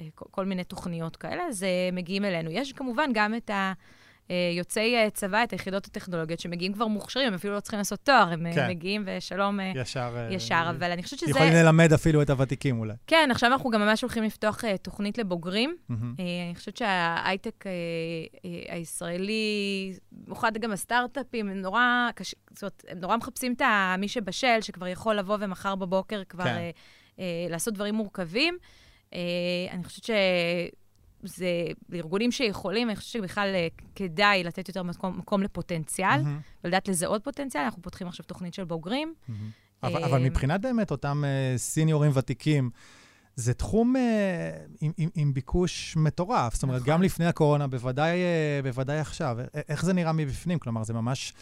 אה, 0.00 0.06
כל 0.14 0.44
מיני 0.44 0.64
תוכניות 0.64 1.16
כאלה, 1.16 1.42
אז 1.42 1.66
מגיעים 1.92 2.24
אלינו. 2.24 2.50
יש 2.50 2.72
כמובן 2.72 3.10
גם 3.14 3.34
את 3.34 3.50
ה... 3.50 3.72
יוצאי 4.56 5.10
צבא, 5.14 5.44
את 5.44 5.50
היחידות 5.50 5.86
הטכנולוגיות, 5.86 6.40
שמגיעים 6.40 6.72
כבר 6.72 6.86
מוכשרים, 6.86 7.28
הם 7.28 7.34
אפילו 7.34 7.54
לא 7.54 7.60
צריכים 7.60 7.78
לעשות 7.78 8.00
תואר, 8.02 8.32
הם 8.32 8.46
כן. 8.54 8.68
מגיעים 8.68 9.04
ושלום 9.06 9.60
ישר, 9.74 10.26
ישר 10.30 10.66
אבל 10.70 10.90
אני 10.90 11.02
חושבת 11.02 11.18
שזה... 11.18 11.30
יכולים 11.30 11.52
ללמד 11.52 11.92
אפילו 11.92 12.22
את 12.22 12.30
הוותיקים 12.30 12.78
אולי. 12.78 12.94
כן, 13.06 13.28
עכשיו 13.30 13.52
אנחנו 13.52 13.70
גם 13.70 13.80
ממש 13.80 14.02
הולכים 14.02 14.24
לפתוח 14.24 14.64
תוכנית 14.82 15.18
לבוגרים. 15.18 15.76
Mm-hmm. 15.90 15.94
אני 16.48 16.54
חושבת 16.56 16.76
שההייטק 16.76 17.64
הישראלי, 18.68 19.94
במיוחד 20.12 20.58
גם 20.58 20.72
הסטארט-אפים, 20.72 21.48
הם 21.48 21.60
נורא, 21.60 22.08
קש... 22.14 22.34
זאת 22.50 22.62
אומרת, 22.62 22.84
הם 22.88 22.98
נורא 22.98 23.16
מחפשים 23.16 23.52
את 23.52 23.62
מי 23.98 24.08
שבשל, 24.08 24.58
שכבר 24.60 24.86
יכול 24.86 25.14
לבוא 25.16 25.36
ומחר 25.40 25.74
בבוקר 25.74 26.22
כבר 26.28 26.44
כן. 26.44 26.70
לעשות 27.50 27.74
דברים 27.74 27.94
מורכבים. 27.94 28.58
אני 29.70 29.84
חושבת 29.84 30.04
ש... 30.04 30.10
זה 31.22 31.46
ארגונים 31.94 32.32
שיכולים, 32.32 32.88
אני 32.88 32.96
חושבת 32.96 33.22
שבכלל 33.22 33.54
אה, 33.54 33.68
כדאי 33.94 34.44
לתת 34.44 34.68
יותר 34.68 34.82
מקום, 34.82 35.18
מקום 35.18 35.42
לפוטנציאל, 35.42 36.20
mm-hmm. 36.20 36.64
ולדעת 36.64 36.88
לזהות 36.88 37.24
פוטנציאל. 37.24 37.62
אנחנו 37.62 37.82
פותחים 37.82 38.06
עכשיו 38.06 38.26
תוכנית 38.26 38.54
של 38.54 38.64
בוגרים. 38.64 39.14
Mm-hmm. 39.14 39.32
אבל, 39.82 40.04
אבל 40.04 40.18
מבחינת 40.24 40.60
באמת 40.60 40.90
אותם 40.90 41.24
uh, 41.24 41.58
סיניורים 41.58 42.12
ותיקים, 42.14 42.70
זה 43.36 43.54
תחום 43.54 43.96
uh, 43.96 43.98
עם, 44.80 44.92
עם, 44.96 45.08
עם 45.14 45.34
ביקוש 45.34 45.96
מטורף. 45.96 46.54
זאת 46.54 46.62
אומרת, 46.62 46.80
נכון. 46.80 46.92
גם 46.92 47.02
לפני 47.02 47.26
הקורונה, 47.26 47.66
בוודאי, 47.66 48.18
uh, 48.18 48.64
בוודאי 48.64 48.98
עכשיו. 48.98 49.36
איך 49.68 49.84
זה 49.84 49.92
נראה 49.92 50.12
מבפנים? 50.12 50.58
כלומר, 50.58 50.84
זה 50.84 50.92
ממש... 50.92 51.32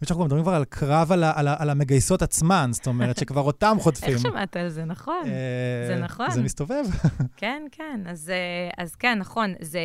אני 0.00 0.06
שאנחנו 0.06 0.24
מדברים 0.24 0.42
כבר 0.42 0.54
על 0.54 0.64
קרב 0.64 1.12
על, 1.12 1.24
על, 1.24 1.48
על 1.58 1.70
המגייסות 1.70 2.22
עצמן, 2.22 2.70
זאת 2.72 2.86
אומרת 2.86 3.18
שכבר 3.18 3.40
אותם 3.40 3.76
חוטפים. 3.82 4.08
איך 4.08 4.20
שמעת 4.20 4.56
על 4.56 4.68
זה? 4.68 4.84
נכון. 4.84 5.24
זה 5.24 5.92
אה, 5.94 5.98
נכון. 5.98 6.30
זה 6.30 6.42
מסתובב. 6.42 6.84
כן, 7.36 7.62
כן. 7.72 8.00
אז, 8.06 8.30
אה, 8.30 8.84
אז 8.84 8.94
כן, 8.94 9.18
נכון. 9.18 9.54
זה 9.60 9.80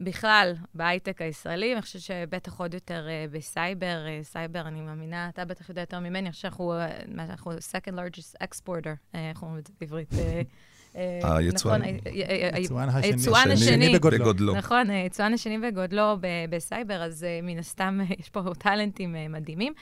בכלל 0.00 0.54
בהייטק 0.74 1.22
הישראלי, 1.22 1.72
אני 1.72 1.82
חושבת 1.82 2.02
שבטח 2.02 2.60
עוד 2.60 2.74
יותר 2.74 3.06
uh, 3.06 3.34
בסייבר. 3.34 3.98
סייבר, 4.22 4.60
אני 4.60 4.80
מאמינה, 4.80 5.28
אתה 5.28 5.44
בטח 5.44 5.68
יודע 5.68 5.82
יותר 5.82 5.98
ממני, 5.98 6.18
אני 6.18 6.30
חושבת 6.30 6.42
שאנחנו, 6.42 6.74
אנחנו 7.18 7.52
second 7.52 7.94
largest 7.94 8.44
exporter, 8.44 9.14
איך 9.14 9.42
אומרים 9.42 9.58
את 9.58 9.66
זה 9.66 9.72
בעברית? 9.80 10.08
אה, 10.96 11.36
היצואן. 11.36 11.82
נכון, 11.82 12.88
היצואן 13.02 13.50
השני 13.50 13.98
בגודלו. 13.98 14.54
נכון, 14.54 14.90
היצואן 14.90 15.34
השני 15.34 15.58
בגודלו 15.58 16.16
בסייבר, 16.50 17.02
אז 17.02 17.24
אה, 17.24 17.40
מן 17.42 17.58
הסתם 17.58 18.00
יש 18.20 18.28
פה 18.28 18.42
talentים 18.58 19.16
אה, 19.16 19.28
מדהימים. 19.28 19.72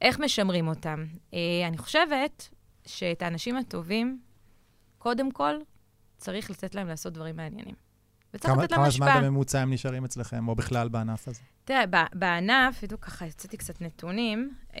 איך 0.00 0.20
משמרים 0.20 0.68
אותם? 0.68 1.04
אני 1.68 1.78
חושבת 1.78 2.48
שאת 2.86 3.22
האנשים 3.22 3.56
הטובים, 3.56 4.18
קודם 4.98 5.30
כל, 5.30 5.54
צריך 6.16 6.50
לתת 6.50 6.74
להם 6.74 6.88
לעשות 6.88 7.12
דברים 7.12 7.36
מעניינים. 7.36 7.87
וצריך 8.34 8.54
לתת 8.58 8.72
להם 8.72 8.80
השפעה. 8.80 9.08
כמה 9.08 9.18
זמן 9.18 9.26
בממוצע 9.26 9.60
הם 9.60 9.72
נשארים 9.72 10.04
אצלכם, 10.04 10.48
או 10.48 10.54
בכלל 10.54 10.88
בענף 10.88 11.28
הזה? 11.28 11.40
תראה, 11.64 11.84
בענף, 12.14 12.82
בדיוק 12.82 13.04
ככה 13.04 13.26
יצאתי 13.26 13.56
קצת 13.56 13.80
נתונים, 13.80 14.54
אה, 14.74 14.80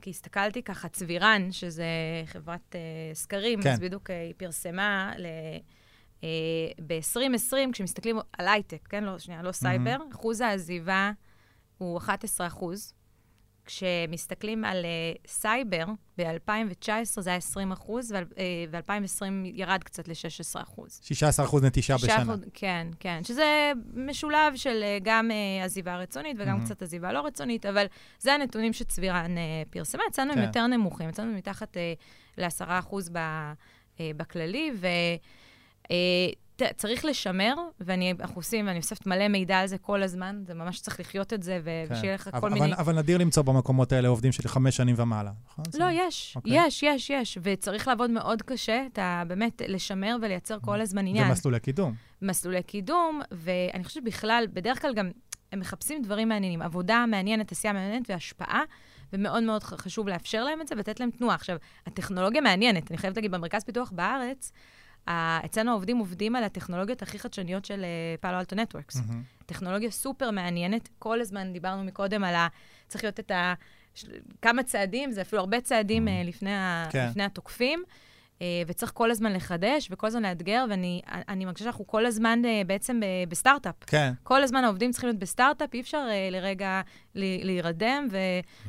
כי 0.00 0.10
הסתכלתי 0.10 0.62
ככה, 0.62 0.88
צבירן, 0.88 1.52
שזה 1.52 1.86
חברת 2.26 2.74
אה, 2.76 2.80
סקרים, 3.14 3.62
כן. 3.62 3.72
אז 3.72 3.80
בדיוק 3.80 4.10
אה, 4.10 4.22
היא 4.22 4.34
פרסמה 4.36 5.12
ל... 5.18 5.26
אה, 6.24 6.28
ב-2020, 6.86 7.72
כשמסתכלים 7.72 8.18
על 8.38 8.48
הייטק, 8.48 8.88
כן? 8.88 9.04
לא, 9.04 9.18
שנייה, 9.18 9.42
לא 9.42 9.52
סייבר, 9.52 9.96
mm-hmm. 9.96 10.14
אחוז 10.14 10.40
העזיבה 10.40 11.12
הוא 11.78 11.98
11 11.98 12.46
אחוז. 12.46 12.94
כשמסתכלים 13.66 14.64
על 14.64 14.84
uh, 14.84 15.28
סייבר, 15.28 15.84
ב-2019 16.18 17.20
זה 17.20 17.30
היה 17.30 17.36
20 17.36 17.72
אחוז, 17.72 18.12
ו-2020 18.70 19.22
uh, 19.22 19.24
ירד 19.44 19.84
קצת 19.84 20.08
ל-16 20.08 20.62
אחוז. 20.62 21.00
16 21.02 21.46
אחוז 21.46 21.62
נטישה 21.62 21.96
בשנה. 21.96 22.22
אחוז, 22.22 22.40
כן, 22.54 22.86
כן. 23.00 23.20
שזה 23.24 23.72
משולב 23.94 24.56
של 24.56 24.82
uh, 24.82 25.04
גם 25.04 25.30
uh, 25.30 25.64
עזיבה 25.64 25.96
רצונית 25.96 26.36
וגם 26.40 26.60
mm-hmm. 26.60 26.64
קצת 26.64 26.82
עזיבה 26.82 27.12
לא 27.12 27.26
רצונית, 27.26 27.66
אבל 27.66 27.86
זה 28.18 28.34
הנתונים 28.34 28.72
שצבירן 28.72 29.34
uh, 29.36 29.70
פרסמה. 29.70 30.02
אצלנו 30.10 30.32
כן. 30.32 30.38
הם 30.38 30.44
יותר 30.44 30.66
נמוכים, 30.66 31.08
אצלנו 31.08 31.32
מתחת 31.32 31.76
uh, 31.76 31.78
ל-10 32.38 32.64
אחוז 32.68 33.10
ב, 33.12 33.18
uh, 33.18 34.00
בכללי, 34.16 34.70
ו... 34.80 34.86
Uh, 35.84 36.43
צריך 36.76 37.04
לשמר, 37.04 37.54
ואנחנו 37.80 38.36
עושים, 38.36 38.66
ואני 38.66 38.78
אוספת 38.78 39.06
מלא 39.06 39.28
מידע 39.28 39.58
על 39.58 39.66
זה 39.66 39.78
כל 39.78 40.02
הזמן, 40.02 40.42
זה 40.46 40.54
ממש 40.54 40.80
צריך 40.80 41.00
לחיות 41.00 41.32
את 41.32 41.42
זה, 41.42 41.60
ו- 41.64 41.84
כן. 41.88 41.94
ושיהיה 41.94 42.14
לך 42.14 42.30
כל 42.40 42.46
אבל, 42.46 42.52
מיני... 42.52 42.74
אבל 42.74 42.98
נדיר 42.98 43.18
למצוא 43.18 43.42
במקומות 43.42 43.92
האלה 43.92 44.08
עובדים 44.08 44.32
של 44.32 44.48
חמש 44.48 44.76
שנים 44.76 44.94
ומעלה, 44.98 45.32
נכון? 45.46 45.64
לא, 45.78 45.84
יש, 45.92 46.32
okay. 46.32 46.36
אוקיי. 46.36 46.66
יש, 46.66 46.82
יש, 46.82 47.10
יש, 47.10 47.38
וצריך 47.42 47.88
לעבוד 47.88 48.10
מאוד 48.10 48.42
קשה, 48.42 48.86
אתה 48.92 49.22
באמת 49.26 49.62
לשמר 49.68 50.16
ולייצר 50.22 50.58
כל 50.60 50.80
הזמן 50.80 51.06
עניין. 51.06 51.28
ומסלולי 51.28 51.60
קידום. 51.60 51.94
מסלולי 52.22 52.62
קידום, 52.62 53.20
ואני 53.32 53.84
חושבת 53.84 54.02
בכלל, 54.02 54.44
בדרך 54.52 54.82
כלל 54.82 54.94
גם 54.94 55.10
הם 55.52 55.60
מחפשים 55.60 56.02
דברים 56.02 56.28
מעניינים, 56.28 56.62
עבודה 56.62 57.04
מעניינת, 57.08 57.52
עשייה 57.52 57.72
מעניינת 57.72 58.10
והשפעה. 58.10 58.62
ומאוד 59.12 59.42
מאוד 59.42 59.62
חשוב 59.62 60.08
לאפשר 60.08 60.44
להם 60.44 60.60
את 60.60 60.68
זה 60.68 60.74
ולתת 60.74 61.00
להם 61.00 61.10
תנועה. 61.10 61.34
עכשיו, 61.34 61.56
הטכנולוגיה 61.86 62.40
מעניינת, 62.40 62.90
אני 62.90 62.98
חייבת 62.98 63.16
להגיד, 63.16 63.30
במרכז 63.30 63.64
פיתוח 63.64 63.90
בארץ, 63.90 64.52
אצלנו 65.44 65.70
העובדים 65.70 65.98
עובדים 65.98 66.36
על 66.36 66.44
הטכנולוגיות 66.44 67.02
הכי 67.02 67.18
חדשניות 67.18 67.64
של 67.64 67.84
פאלו 68.20 68.38
אלטו 68.38 68.56
נטוורקס. 68.56 68.96
טכנולוגיה 69.46 69.90
סופר 69.90 70.30
מעניינת. 70.30 70.88
כל 70.98 71.20
הזמן 71.20 71.52
דיברנו 71.52 71.84
מקודם 71.84 72.24
על 72.24 72.34
ה... 72.34 72.48
צריך 72.88 73.04
להיות 73.04 73.20
את 73.20 73.30
ה... 73.30 73.54
כמה 74.42 74.62
צעדים, 74.62 75.12
זה 75.12 75.22
אפילו 75.22 75.40
הרבה 75.40 75.60
צעדים 75.60 76.08
mm-hmm. 76.08 76.28
לפני, 76.28 76.54
ה... 76.54 76.86
כן. 76.90 77.08
לפני 77.10 77.24
התוקפים. 77.24 77.82
Uh, 78.38 78.42
וצריך 78.66 78.92
כל 78.94 79.10
הזמן 79.10 79.32
לחדש 79.32 79.88
וכל 79.90 80.06
הזמן 80.06 80.22
לאתגר, 80.22 80.64
ואני 80.70 81.44
מרגישה 81.44 81.64
שאנחנו 81.64 81.86
כל 81.86 82.06
הזמן 82.06 82.42
בעצם 82.66 83.00
בסטארט-אפ. 83.28 83.74
כן. 83.86 84.12
כל 84.22 84.42
הזמן 84.42 84.64
העובדים 84.64 84.90
צריכים 84.90 85.08
להיות 85.08 85.20
בסטארט-אפ, 85.20 85.74
אי 85.74 85.80
אפשר 85.80 86.06
לרגע 86.30 86.80
להירדם 87.14 88.08
ו-. 88.10 88.16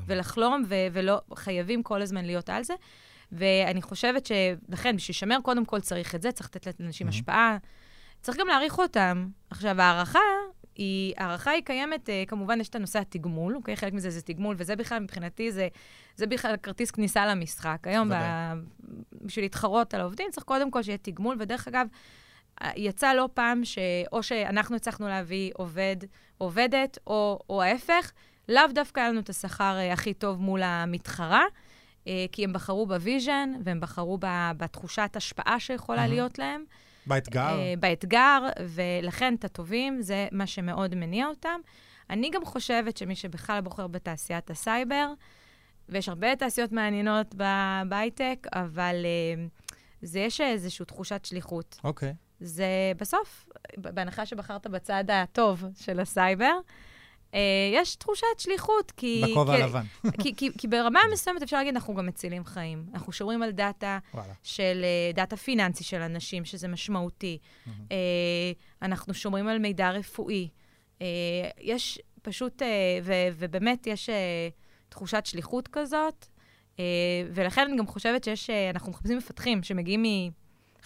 ולחלום, 0.08 0.64
ו- 0.68 0.76
ולא, 0.92 1.22
חייבים 1.36 1.84
כל 1.84 2.02
הזמן 2.02 2.26
להיות 2.26 2.50
על 2.50 2.64
זה. 2.64 2.74
ואני 3.32 3.82
חושבת 3.82 4.26
שלכן, 4.26 4.96
בשביל 4.96 5.14
לשמר, 5.14 5.38
קודם 5.44 5.66
כל 5.66 5.80
צריך 5.80 6.16
את 6.16 6.22
זה, 6.22 6.32
צריך 6.32 6.50
לתת 6.56 6.80
לאנשים 6.80 7.08
mm-hmm. 7.08 7.10
השפעה. 7.10 7.58
צריך 8.22 8.38
גם 8.38 8.48
להעריך 8.48 8.78
אותם. 8.78 9.28
עכשיו, 9.50 9.82
הערכה 9.82 10.20
היא, 10.76 11.14
הערכה 11.18 11.52
היא 11.52 11.64
קיימת, 11.66 12.10
uh, 12.10 12.30
כמובן, 12.30 12.62
יש 12.62 12.70
את 12.70 12.76
הנושא 12.76 13.00
התגמול, 13.00 13.56
אוקיי? 13.56 13.76
חלק 13.76 13.94
מזה 13.94 14.10
זה 14.10 14.22
תגמול, 14.22 14.56
וזה 14.60 14.76
בכלל, 14.76 15.00
מבחינתי, 15.00 15.52
זה, 15.52 15.68
זה 16.16 16.28
בכלל 16.28 16.58
כרטיס 16.58 16.92
כניסה 16.92 17.26
למשחק. 17.26 17.78
היום, 17.84 18.10
ב, 18.10 18.16
בשביל 19.22 19.46
להתחרות 19.46 19.94
על 19.94 20.02
העובדים, 20.02 20.28
צריך 20.32 20.46
קודם 20.46 20.72
כל 20.72 20.84
שיהיה 20.84 20.98
תגמול, 20.98 21.38
ודרך 21.40 21.68
אגב, 21.68 21.88
יצא 22.76 23.14
לא 23.14 23.30
פעם 23.34 23.66
שאו 23.66 24.24
שאנחנו 24.24 24.76
הצלחנו 24.76 25.08
להביא 25.08 25.52
עובד, 25.56 25.96
עובדת, 26.38 26.98
או, 27.08 27.40
או 27.50 27.62
ההפך, 27.62 28.12
לאו 28.50 28.64
דווקא 28.74 29.00
היה 29.00 29.10
לנו 29.10 29.20
את 29.20 29.30
השכר 29.30 29.78
uh, 29.90 29.94
הכי 29.94 30.14
טוב 30.14 30.42
מול 30.42 30.64
המתחרה. 30.64 31.44
אה, 32.08 32.26
כי 32.32 32.44
הם 32.44 32.54
בחרו 32.54 32.88
ב 32.88 32.96
vision, 32.96 33.54
והם 33.64 33.80
בחרו 33.80 34.18
בתחושת 34.58 35.12
השפעה 35.16 35.60
שיכולה 35.60 36.06
mm-hmm. 36.06 36.08
להיות 36.08 36.40
להם. 36.40 36.64
באתגר. 37.08 37.50
Uh, 37.50 37.80
באתגר, 37.80 38.40
ולכן 38.70 39.36
את 39.36 39.46
הטובים, 39.46 40.02
זה 40.02 40.28
מה 40.32 40.48
שמאוד 40.48 40.96
מניע 40.96 41.28
אותם. 41.28 41.60
אני 42.10 42.30
גם 42.30 42.46
חושבת 42.46 42.98
שמי 42.98 43.16
שבכלל 43.16 43.62
בוחר 43.62 43.88
בתעשיית 43.88 44.50
הסייבר, 44.50 45.14
ויש 45.90 46.10
הרבה 46.10 46.36
תעשיות 46.36 46.72
מעניינות 46.72 47.36
בהייטק, 47.88 48.48
אבל 48.54 48.96
uh, 49.06 49.72
זה 50.02 50.20
יש 50.20 50.42
איזושהי 50.42 50.86
תחושת 50.86 51.26
שליחות. 51.26 51.80
אוקיי. 51.84 52.10
Okay. 52.10 52.14
זה 52.40 52.66
בסוף, 52.98 53.50
בהנחה 53.78 54.26
שבחרת 54.26 54.68
בצד 54.68 55.04
הטוב 55.10 55.64
של 55.76 56.00
הסייבר, 56.00 56.46
אה, 56.46 56.60
יש 57.74 57.96
תחושת 57.96 58.26
שליחות, 58.38 58.92
כי... 58.92 59.22
בכובע 59.32 59.54
הלבן. 59.54 59.84
כי, 60.22 60.36
כי, 60.36 60.50
כי 60.58 60.68
ברמה 60.68 61.00
מסוימת 61.14 61.42
אפשר 61.42 61.58
להגיד, 61.58 61.74
אנחנו 61.74 61.96
גם 61.96 62.06
מצילים 62.06 62.46
חיים. 62.46 62.86
אנחנו 62.94 63.12
שומרים 63.12 63.44
על 63.44 63.52
data 63.52 64.00
וואלה. 64.14 64.34
של, 64.44 64.82
אה, 64.84 65.12
data 65.14 65.38
פיננסי 65.38 65.84
של 65.84 66.02
אנשים, 66.02 66.46
שזה 66.46 66.68
משמעותי. 66.68 67.38
Mm-hmm. 67.38 67.70
אנחנו 68.82 69.14
שומרים 69.14 69.48
על 69.48 69.60
מידע 69.60 69.92
רפואי. 69.92 70.50
יש 71.62 72.00
פשוט, 72.22 72.62
ו, 73.04 73.14
ובאמת 73.34 73.88
יש 73.88 74.10
תחושת 74.90 75.26
שליחות 75.26 75.68
כזאת, 75.68 76.26
ולכן 77.34 77.62
אני 77.62 77.78
גם 77.78 77.88
חושבת 77.88 78.24
שיש, 78.24 78.50
אנחנו 78.50 78.92
מחפשים 78.92 79.18
מפתחים 79.18 79.64
שמגיעים 79.64 80.04
מ... 80.04 80.06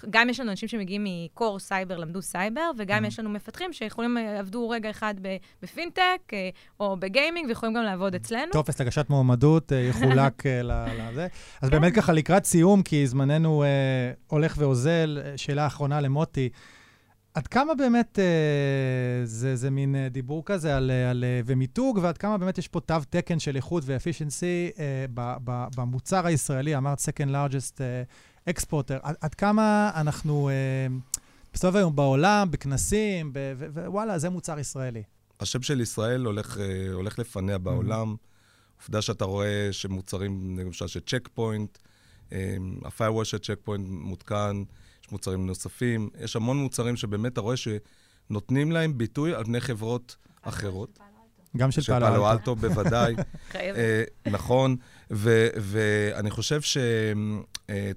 גם 0.09 0.29
יש 0.29 0.39
לנו 0.39 0.51
אנשים 0.51 0.69
שמגיעים 0.69 1.05
מ 1.07 1.17
core 1.17 1.59
סייבר, 1.59 1.97
למדו 1.97 2.21
סייבר, 2.21 2.71
וגם 2.77 3.03
mm-hmm. 3.03 3.07
יש 3.07 3.19
לנו 3.19 3.29
מפתחים 3.29 3.73
שיכולים, 3.73 4.17
אה, 4.17 4.39
עבדו 4.39 4.69
רגע 4.69 4.89
אחד 4.89 5.13
בפינטק, 5.61 6.21
אה, 6.33 6.49
או 6.79 6.97
בגיימינג, 6.99 7.47
ויכולים 7.47 7.75
גם 7.75 7.83
לעבוד 7.83 8.15
אצלנו. 8.15 8.51
טופס 8.51 8.81
הגשת 8.81 9.09
מועמדות 9.09 9.73
אה, 9.73 9.77
יחולק 9.89 10.43
לזה. 10.99 11.27
אז 11.61 11.69
באמת 11.69 11.93
ככה, 11.93 12.13
לקראת 12.13 12.45
סיום, 12.45 12.83
כי 12.83 13.07
זמננו 13.07 13.63
הולך 14.27 14.55
ואוזל, 14.57 15.21
שאלה 15.35 15.67
אחרונה 15.67 16.01
למוטי. 16.01 16.49
עד 17.33 17.47
כמה 17.47 17.75
באמת 17.75 18.19
אה, 18.19 19.25
זה, 19.25 19.55
זה 19.55 19.69
מין 19.69 19.95
אה, 19.95 20.09
דיבור 20.09 20.45
כזה 20.45 20.77
על, 20.77 20.91
אה, 20.91 21.09
על, 21.09 21.23
אה, 21.23 21.41
ומיתוג, 21.45 21.99
ועד 22.01 22.17
כמה 22.17 22.37
באמת 22.37 22.57
יש 22.57 22.67
פה 22.67 22.79
תו 22.79 22.95
תקן 23.09 23.39
של 23.39 23.55
איכות 23.55 23.83
ו 23.85 23.93
efficiency 23.93 24.69
אה, 24.79 25.05
במוצר 25.75 26.25
הישראלי, 26.25 26.77
אמרת 26.77 26.99
second 26.99 27.29
largest 27.29 27.81
אה, 27.81 28.03
exporter, 28.49 28.99
עד, 29.01 29.15
עד 29.21 29.35
כמה 29.35 29.91
אנחנו 29.95 30.49
אה, 30.49 30.53
בסוף 31.53 31.75
היום 31.75 31.95
בעולם, 31.95 32.51
בכנסים, 32.51 33.33
ב, 33.33 33.39
ו, 33.57 33.85
ווואלה, 33.85 34.19
זה 34.19 34.29
מוצר 34.29 34.59
ישראלי. 34.59 35.03
השם 35.39 35.61
של 35.61 35.81
ישראל 35.81 36.25
הולך, 36.25 36.57
אה, 36.57 36.93
הולך 36.93 37.19
לפניה 37.19 37.57
בעולם. 37.57 38.15
עובדה 38.81 39.01
שאתה 39.01 39.25
רואה 39.25 39.69
שמוצרים, 39.71 40.59
למשל 40.59 40.87
של 40.87 40.99
צ'ק 40.99 41.29
פוינט, 41.33 41.77
ה-firewall 42.31 43.23
של 43.23 43.37
צ'ק 43.37 43.59
פוינט 43.63 43.87
מותקן, 43.89 44.63
יש 45.03 45.11
מוצרים 45.11 45.47
נוספים, 45.47 46.09
יש 46.19 46.35
המון 46.35 46.57
מוצרים 46.57 46.95
שבאמת 46.95 47.33
אתה 47.33 47.41
רואה 47.41 47.55
שנותנים 47.57 48.71
להם 48.71 48.97
ביטוי 48.97 49.35
על 49.35 49.43
פני 49.43 49.61
חברות 49.61 50.15
אחרות. 50.41 50.99
גם 51.57 51.71
של 51.71 51.81
של 51.81 51.93
פאלו 51.93 52.05
פאלו 52.05 52.31
אלטו. 52.31 52.39
אלטו 52.39 52.55
בוודאי. 52.55 53.15
אה, 53.55 54.03
נכון, 54.25 54.75
ו- 55.11 55.47
ואני 55.57 56.29
חושב 56.29 56.61
שאתה 56.61 56.83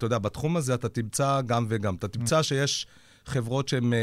יודע, 0.07 0.19
בתחום 0.19 0.57
הזה 0.57 0.75
אתה 0.75 0.89
תמצא 0.89 1.41
גם 1.47 1.67
וגם. 1.69 1.95
אתה 1.95 2.09
תמצא 2.09 2.43
שיש 2.43 2.87
חברות 3.27 3.69
שהן 3.69 3.93
אה, 3.93 3.99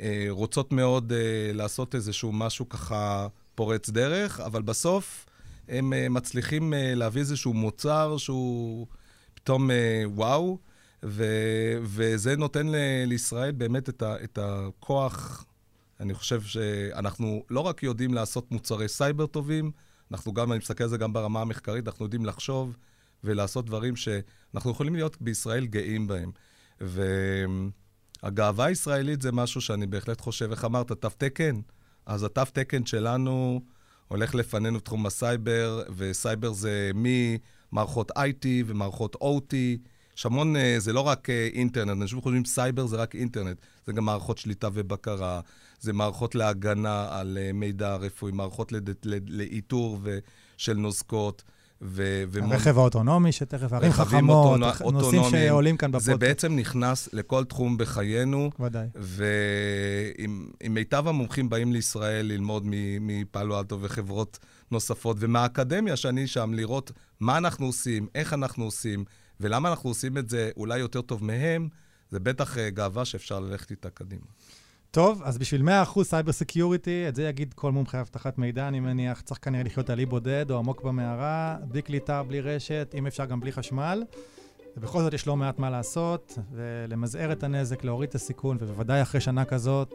אה, 0.00 0.26
רוצות 0.28 0.72
מאוד 0.72 1.12
אה, 1.12 1.18
לעשות 1.54 1.94
איזשהו 1.94 2.32
משהו 2.32 2.68
ככה 2.68 3.26
פורץ 3.54 3.90
דרך, 3.90 4.40
אבל 4.40 4.62
בסוף 4.62 5.26
הם 5.68 5.92
אה, 5.92 6.08
מצליחים 6.08 6.74
אה, 6.74 6.92
להביא 6.94 7.20
איזשהו 7.20 7.54
מוצר 7.54 8.16
שהוא 8.18 8.86
פתאום 9.34 9.70
אה, 9.70 10.02
וואו, 10.06 10.58
ו- 11.04 11.24
וזה 11.82 12.36
נותן 12.36 12.66
ל- 12.68 12.76
לישראל 13.06 13.52
באמת 13.52 13.88
את, 13.88 14.02
ה- 14.02 14.16
את 14.24 14.38
הכוח. 14.42 15.44
אני 16.00 16.14
חושב 16.14 16.42
שאנחנו 16.42 17.44
לא 17.50 17.60
רק 17.60 17.82
יודעים 17.82 18.14
לעשות 18.14 18.50
מוצרי 18.50 18.88
סייבר 18.88 19.26
טובים, 19.26 19.70
אנחנו 20.10 20.32
גם, 20.32 20.52
אני 20.52 20.58
מסתכל 20.58 20.84
על 20.84 20.90
זה 20.90 20.96
גם 20.96 21.12
ברמה 21.12 21.40
המחקרית, 21.40 21.88
אנחנו 21.88 22.04
יודעים 22.04 22.24
לחשוב 22.24 22.76
ולעשות 23.24 23.66
דברים 23.66 23.96
שאנחנו 23.96 24.70
יכולים 24.70 24.94
להיות 24.94 25.22
בישראל 25.22 25.66
גאים 25.66 26.06
בהם. 26.06 26.30
והגאווה 28.22 28.64
הישראלית 28.64 29.22
זה 29.22 29.32
משהו 29.32 29.60
שאני 29.60 29.86
בהחלט 29.86 30.20
חושב, 30.20 30.50
איך 30.50 30.64
אמרת, 30.64 30.92
תו 30.92 31.08
תקן? 31.18 31.60
אז 32.06 32.24
התו 32.24 32.42
תקן 32.52 32.86
שלנו 32.86 33.60
הולך 34.08 34.34
לפנינו 34.34 34.78
בתחום 34.78 35.06
הסייבר, 35.06 35.82
וסייבר 35.96 36.52
זה 36.52 36.90
ממערכות 36.94 38.10
IT 38.10 38.46
ומערכות 38.66 39.16
OT. 39.16 39.54
יש 40.18 40.26
המון, 40.26 40.56
אה, 40.56 40.74
זה 40.78 40.92
לא 40.92 41.00
רק 41.00 41.30
אה, 41.30 41.48
אינטרנט, 41.52 41.90
אנשים 42.02 42.20
חושבים 42.20 42.44
סייבר 42.44 42.86
זה 42.86 42.96
רק 42.96 43.14
אינטרנט, 43.14 43.56
זה 43.86 43.92
גם 43.92 44.04
מערכות 44.04 44.38
שליטה 44.38 44.68
ובקרה, 44.74 45.40
זה 45.80 45.92
מערכות 45.92 46.34
להגנה 46.34 47.06
על 47.10 47.38
אה, 47.40 47.50
מידע 47.52 47.96
רפואי, 47.96 48.32
מערכות 48.32 48.72
לאיתור 49.28 49.98
של 50.56 50.74
נוזקות. 50.76 51.42
ו- 51.82 52.22
ומון- 52.30 52.52
הרכב 52.52 52.78
האוטונומי, 52.78 53.32
שתכף 53.32 53.72
ערים 53.72 53.92
חכמות, 53.92 54.46
אוטונו- 54.60 54.90
נושאים 54.90 54.94
אוטונומיים. 55.20 55.46
שעולים 55.48 55.76
כאן 55.76 55.92
זה 55.92 55.98
בפודקאסט. 55.98 56.20
בעצם 56.20 56.56
נכנס 56.56 57.08
לכל 57.12 57.44
תחום 57.44 57.76
בחיינו, 57.78 58.50
ודאי. 58.60 58.86
ועם 58.94 60.48
עם 60.62 60.74
מיטב 60.74 61.08
המומחים 61.08 61.48
באים 61.48 61.72
לישראל 61.72 62.26
ללמוד 62.26 62.62
מ- 62.66 63.06
מפאלו 63.06 63.58
אלטו 63.58 63.78
וחברות 63.80 64.38
נוספות, 64.70 65.16
ומהאקדמיה 65.20 65.96
שאני 65.96 66.26
שם, 66.26 66.52
לראות 66.54 66.90
מה 67.20 67.38
אנחנו 67.38 67.66
עושים, 67.66 68.06
איך 68.14 68.32
אנחנו 68.32 68.64
עושים, 68.64 69.04
ולמה 69.40 69.68
אנחנו 69.68 69.90
עושים 69.90 70.18
את 70.18 70.28
זה 70.28 70.50
אולי 70.56 70.78
יותר 70.78 71.00
טוב 71.00 71.24
מהם, 71.24 71.68
זה 72.10 72.20
בטח 72.20 72.58
אה, 72.58 72.70
גאווה 72.70 73.04
שאפשר 73.04 73.40
ללכת 73.40 73.70
איתה 73.70 73.90
קדימה. 73.90 74.26
טוב, 74.90 75.22
אז 75.24 75.38
בשביל 75.38 75.68
100% 75.84 76.02
cyber 76.02 76.32
security, 76.32 77.08
את 77.08 77.14
זה 77.14 77.22
יגיד 77.22 77.54
כל 77.54 77.72
מומחה 77.72 78.00
אבטחת 78.00 78.38
מידע, 78.38 78.68
אני 78.68 78.80
מניח, 78.80 79.20
צריך 79.20 79.40
כנראה 79.42 79.62
לחיות 79.62 79.90
על 79.90 79.98
אי 79.98 80.06
בודד 80.06 80.50
או 80.50 80.58
עמוק 80.58 80.82
במערה, 80.82 81.56
בלי 81.68 81.82
קליטה, 81.82 82.22
בלי 82.22 82.40
רשת, 82.40 82.94
אם 82.98 83.06
אפשר 83.06 83.24
גם 83.24 83.40
בלי 83.40 83.52
חשמל. 83.52 84.02
ובכל 84.76 85.02
זאת 85.02 85.12
יש 85.14 85.26
לא 85.26 85.36
מעט 85.36 85.58
מה 85.58 85.70
לעשות, 85.70 86.38
ולמזער 86.52 87.32
את 87.32 87.42
הנזק, 87.42 87.84
להוריד 87.84 88.08
את 88.08 88.14
הסיכון, 88.14 88.56
ובוודאי 88.60 89.02
אחרי 89.02 89.20
שנה 89.20 89.44
כזאת, 89.44 89.94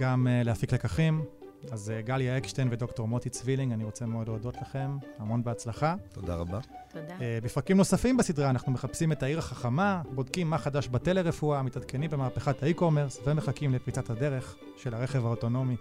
גם 0.00 0.26
אה, 0.26 0.44
להפיק 0.44 0.72
לקחים. 0.72 1.24
אז 1.72 1.92
אה, 1.98 2.06
גליה 2.06 2.36
אקשטיין 2.36 2.68
ודוקטור 2.70 3.08
מוטי 3.08 3.30
צבילינג, 3.30 3.72
אני 3.72 3.84
רוצה 3.84 4.06
מאוד 4.06 4.28
להודות 4.28 4.56
לכם, 4.62 4.96
המון 5.18 5.44
בהצלחה. 5.44 5.94
תודה 6.12 6.34
רבה. 6.34 6.58
תודה. 6.92 7.14
אה, 7.20 7.38
בפרקים 7.42 7.76
נוספים 7.76 8.16
בסדרה 8.16 8.50
אנחנו 8.50 8.72
מחפשים 8.72 9.12
את 9.12 9.22
העיר 9.22 9.38
החכמה, 9.38 10.02
בודקים 10.14 10.50
מה 10.50 10.58
חדש 10.58 10.88
בטלרפואה, 10.88 11.62
מתעדכנים 11.62 12.10
במהפכת 12.10 12.62
האי-קומרס 12.62 13.20
ומחכים 13.26 13.74
לפריצת 13.74 14.10
הדרך 14.10 14.56
של 14.76 14.94
הרכב 14.94 15.26
האוטונומי. 15.26 15.76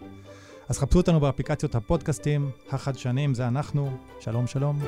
אז 0.70 0.80
חפשו 0.80 0.98
אותנו 0.98 1.20
באפליקציות 1.20 1.76
הפודקאסטים, 1.76 2.52
החדשנים 2.72 3.34
זה 3.34 3.48
אנחנו, 3.48 3.98
שלום 4.20 4.48
שלום. 4.48 4.80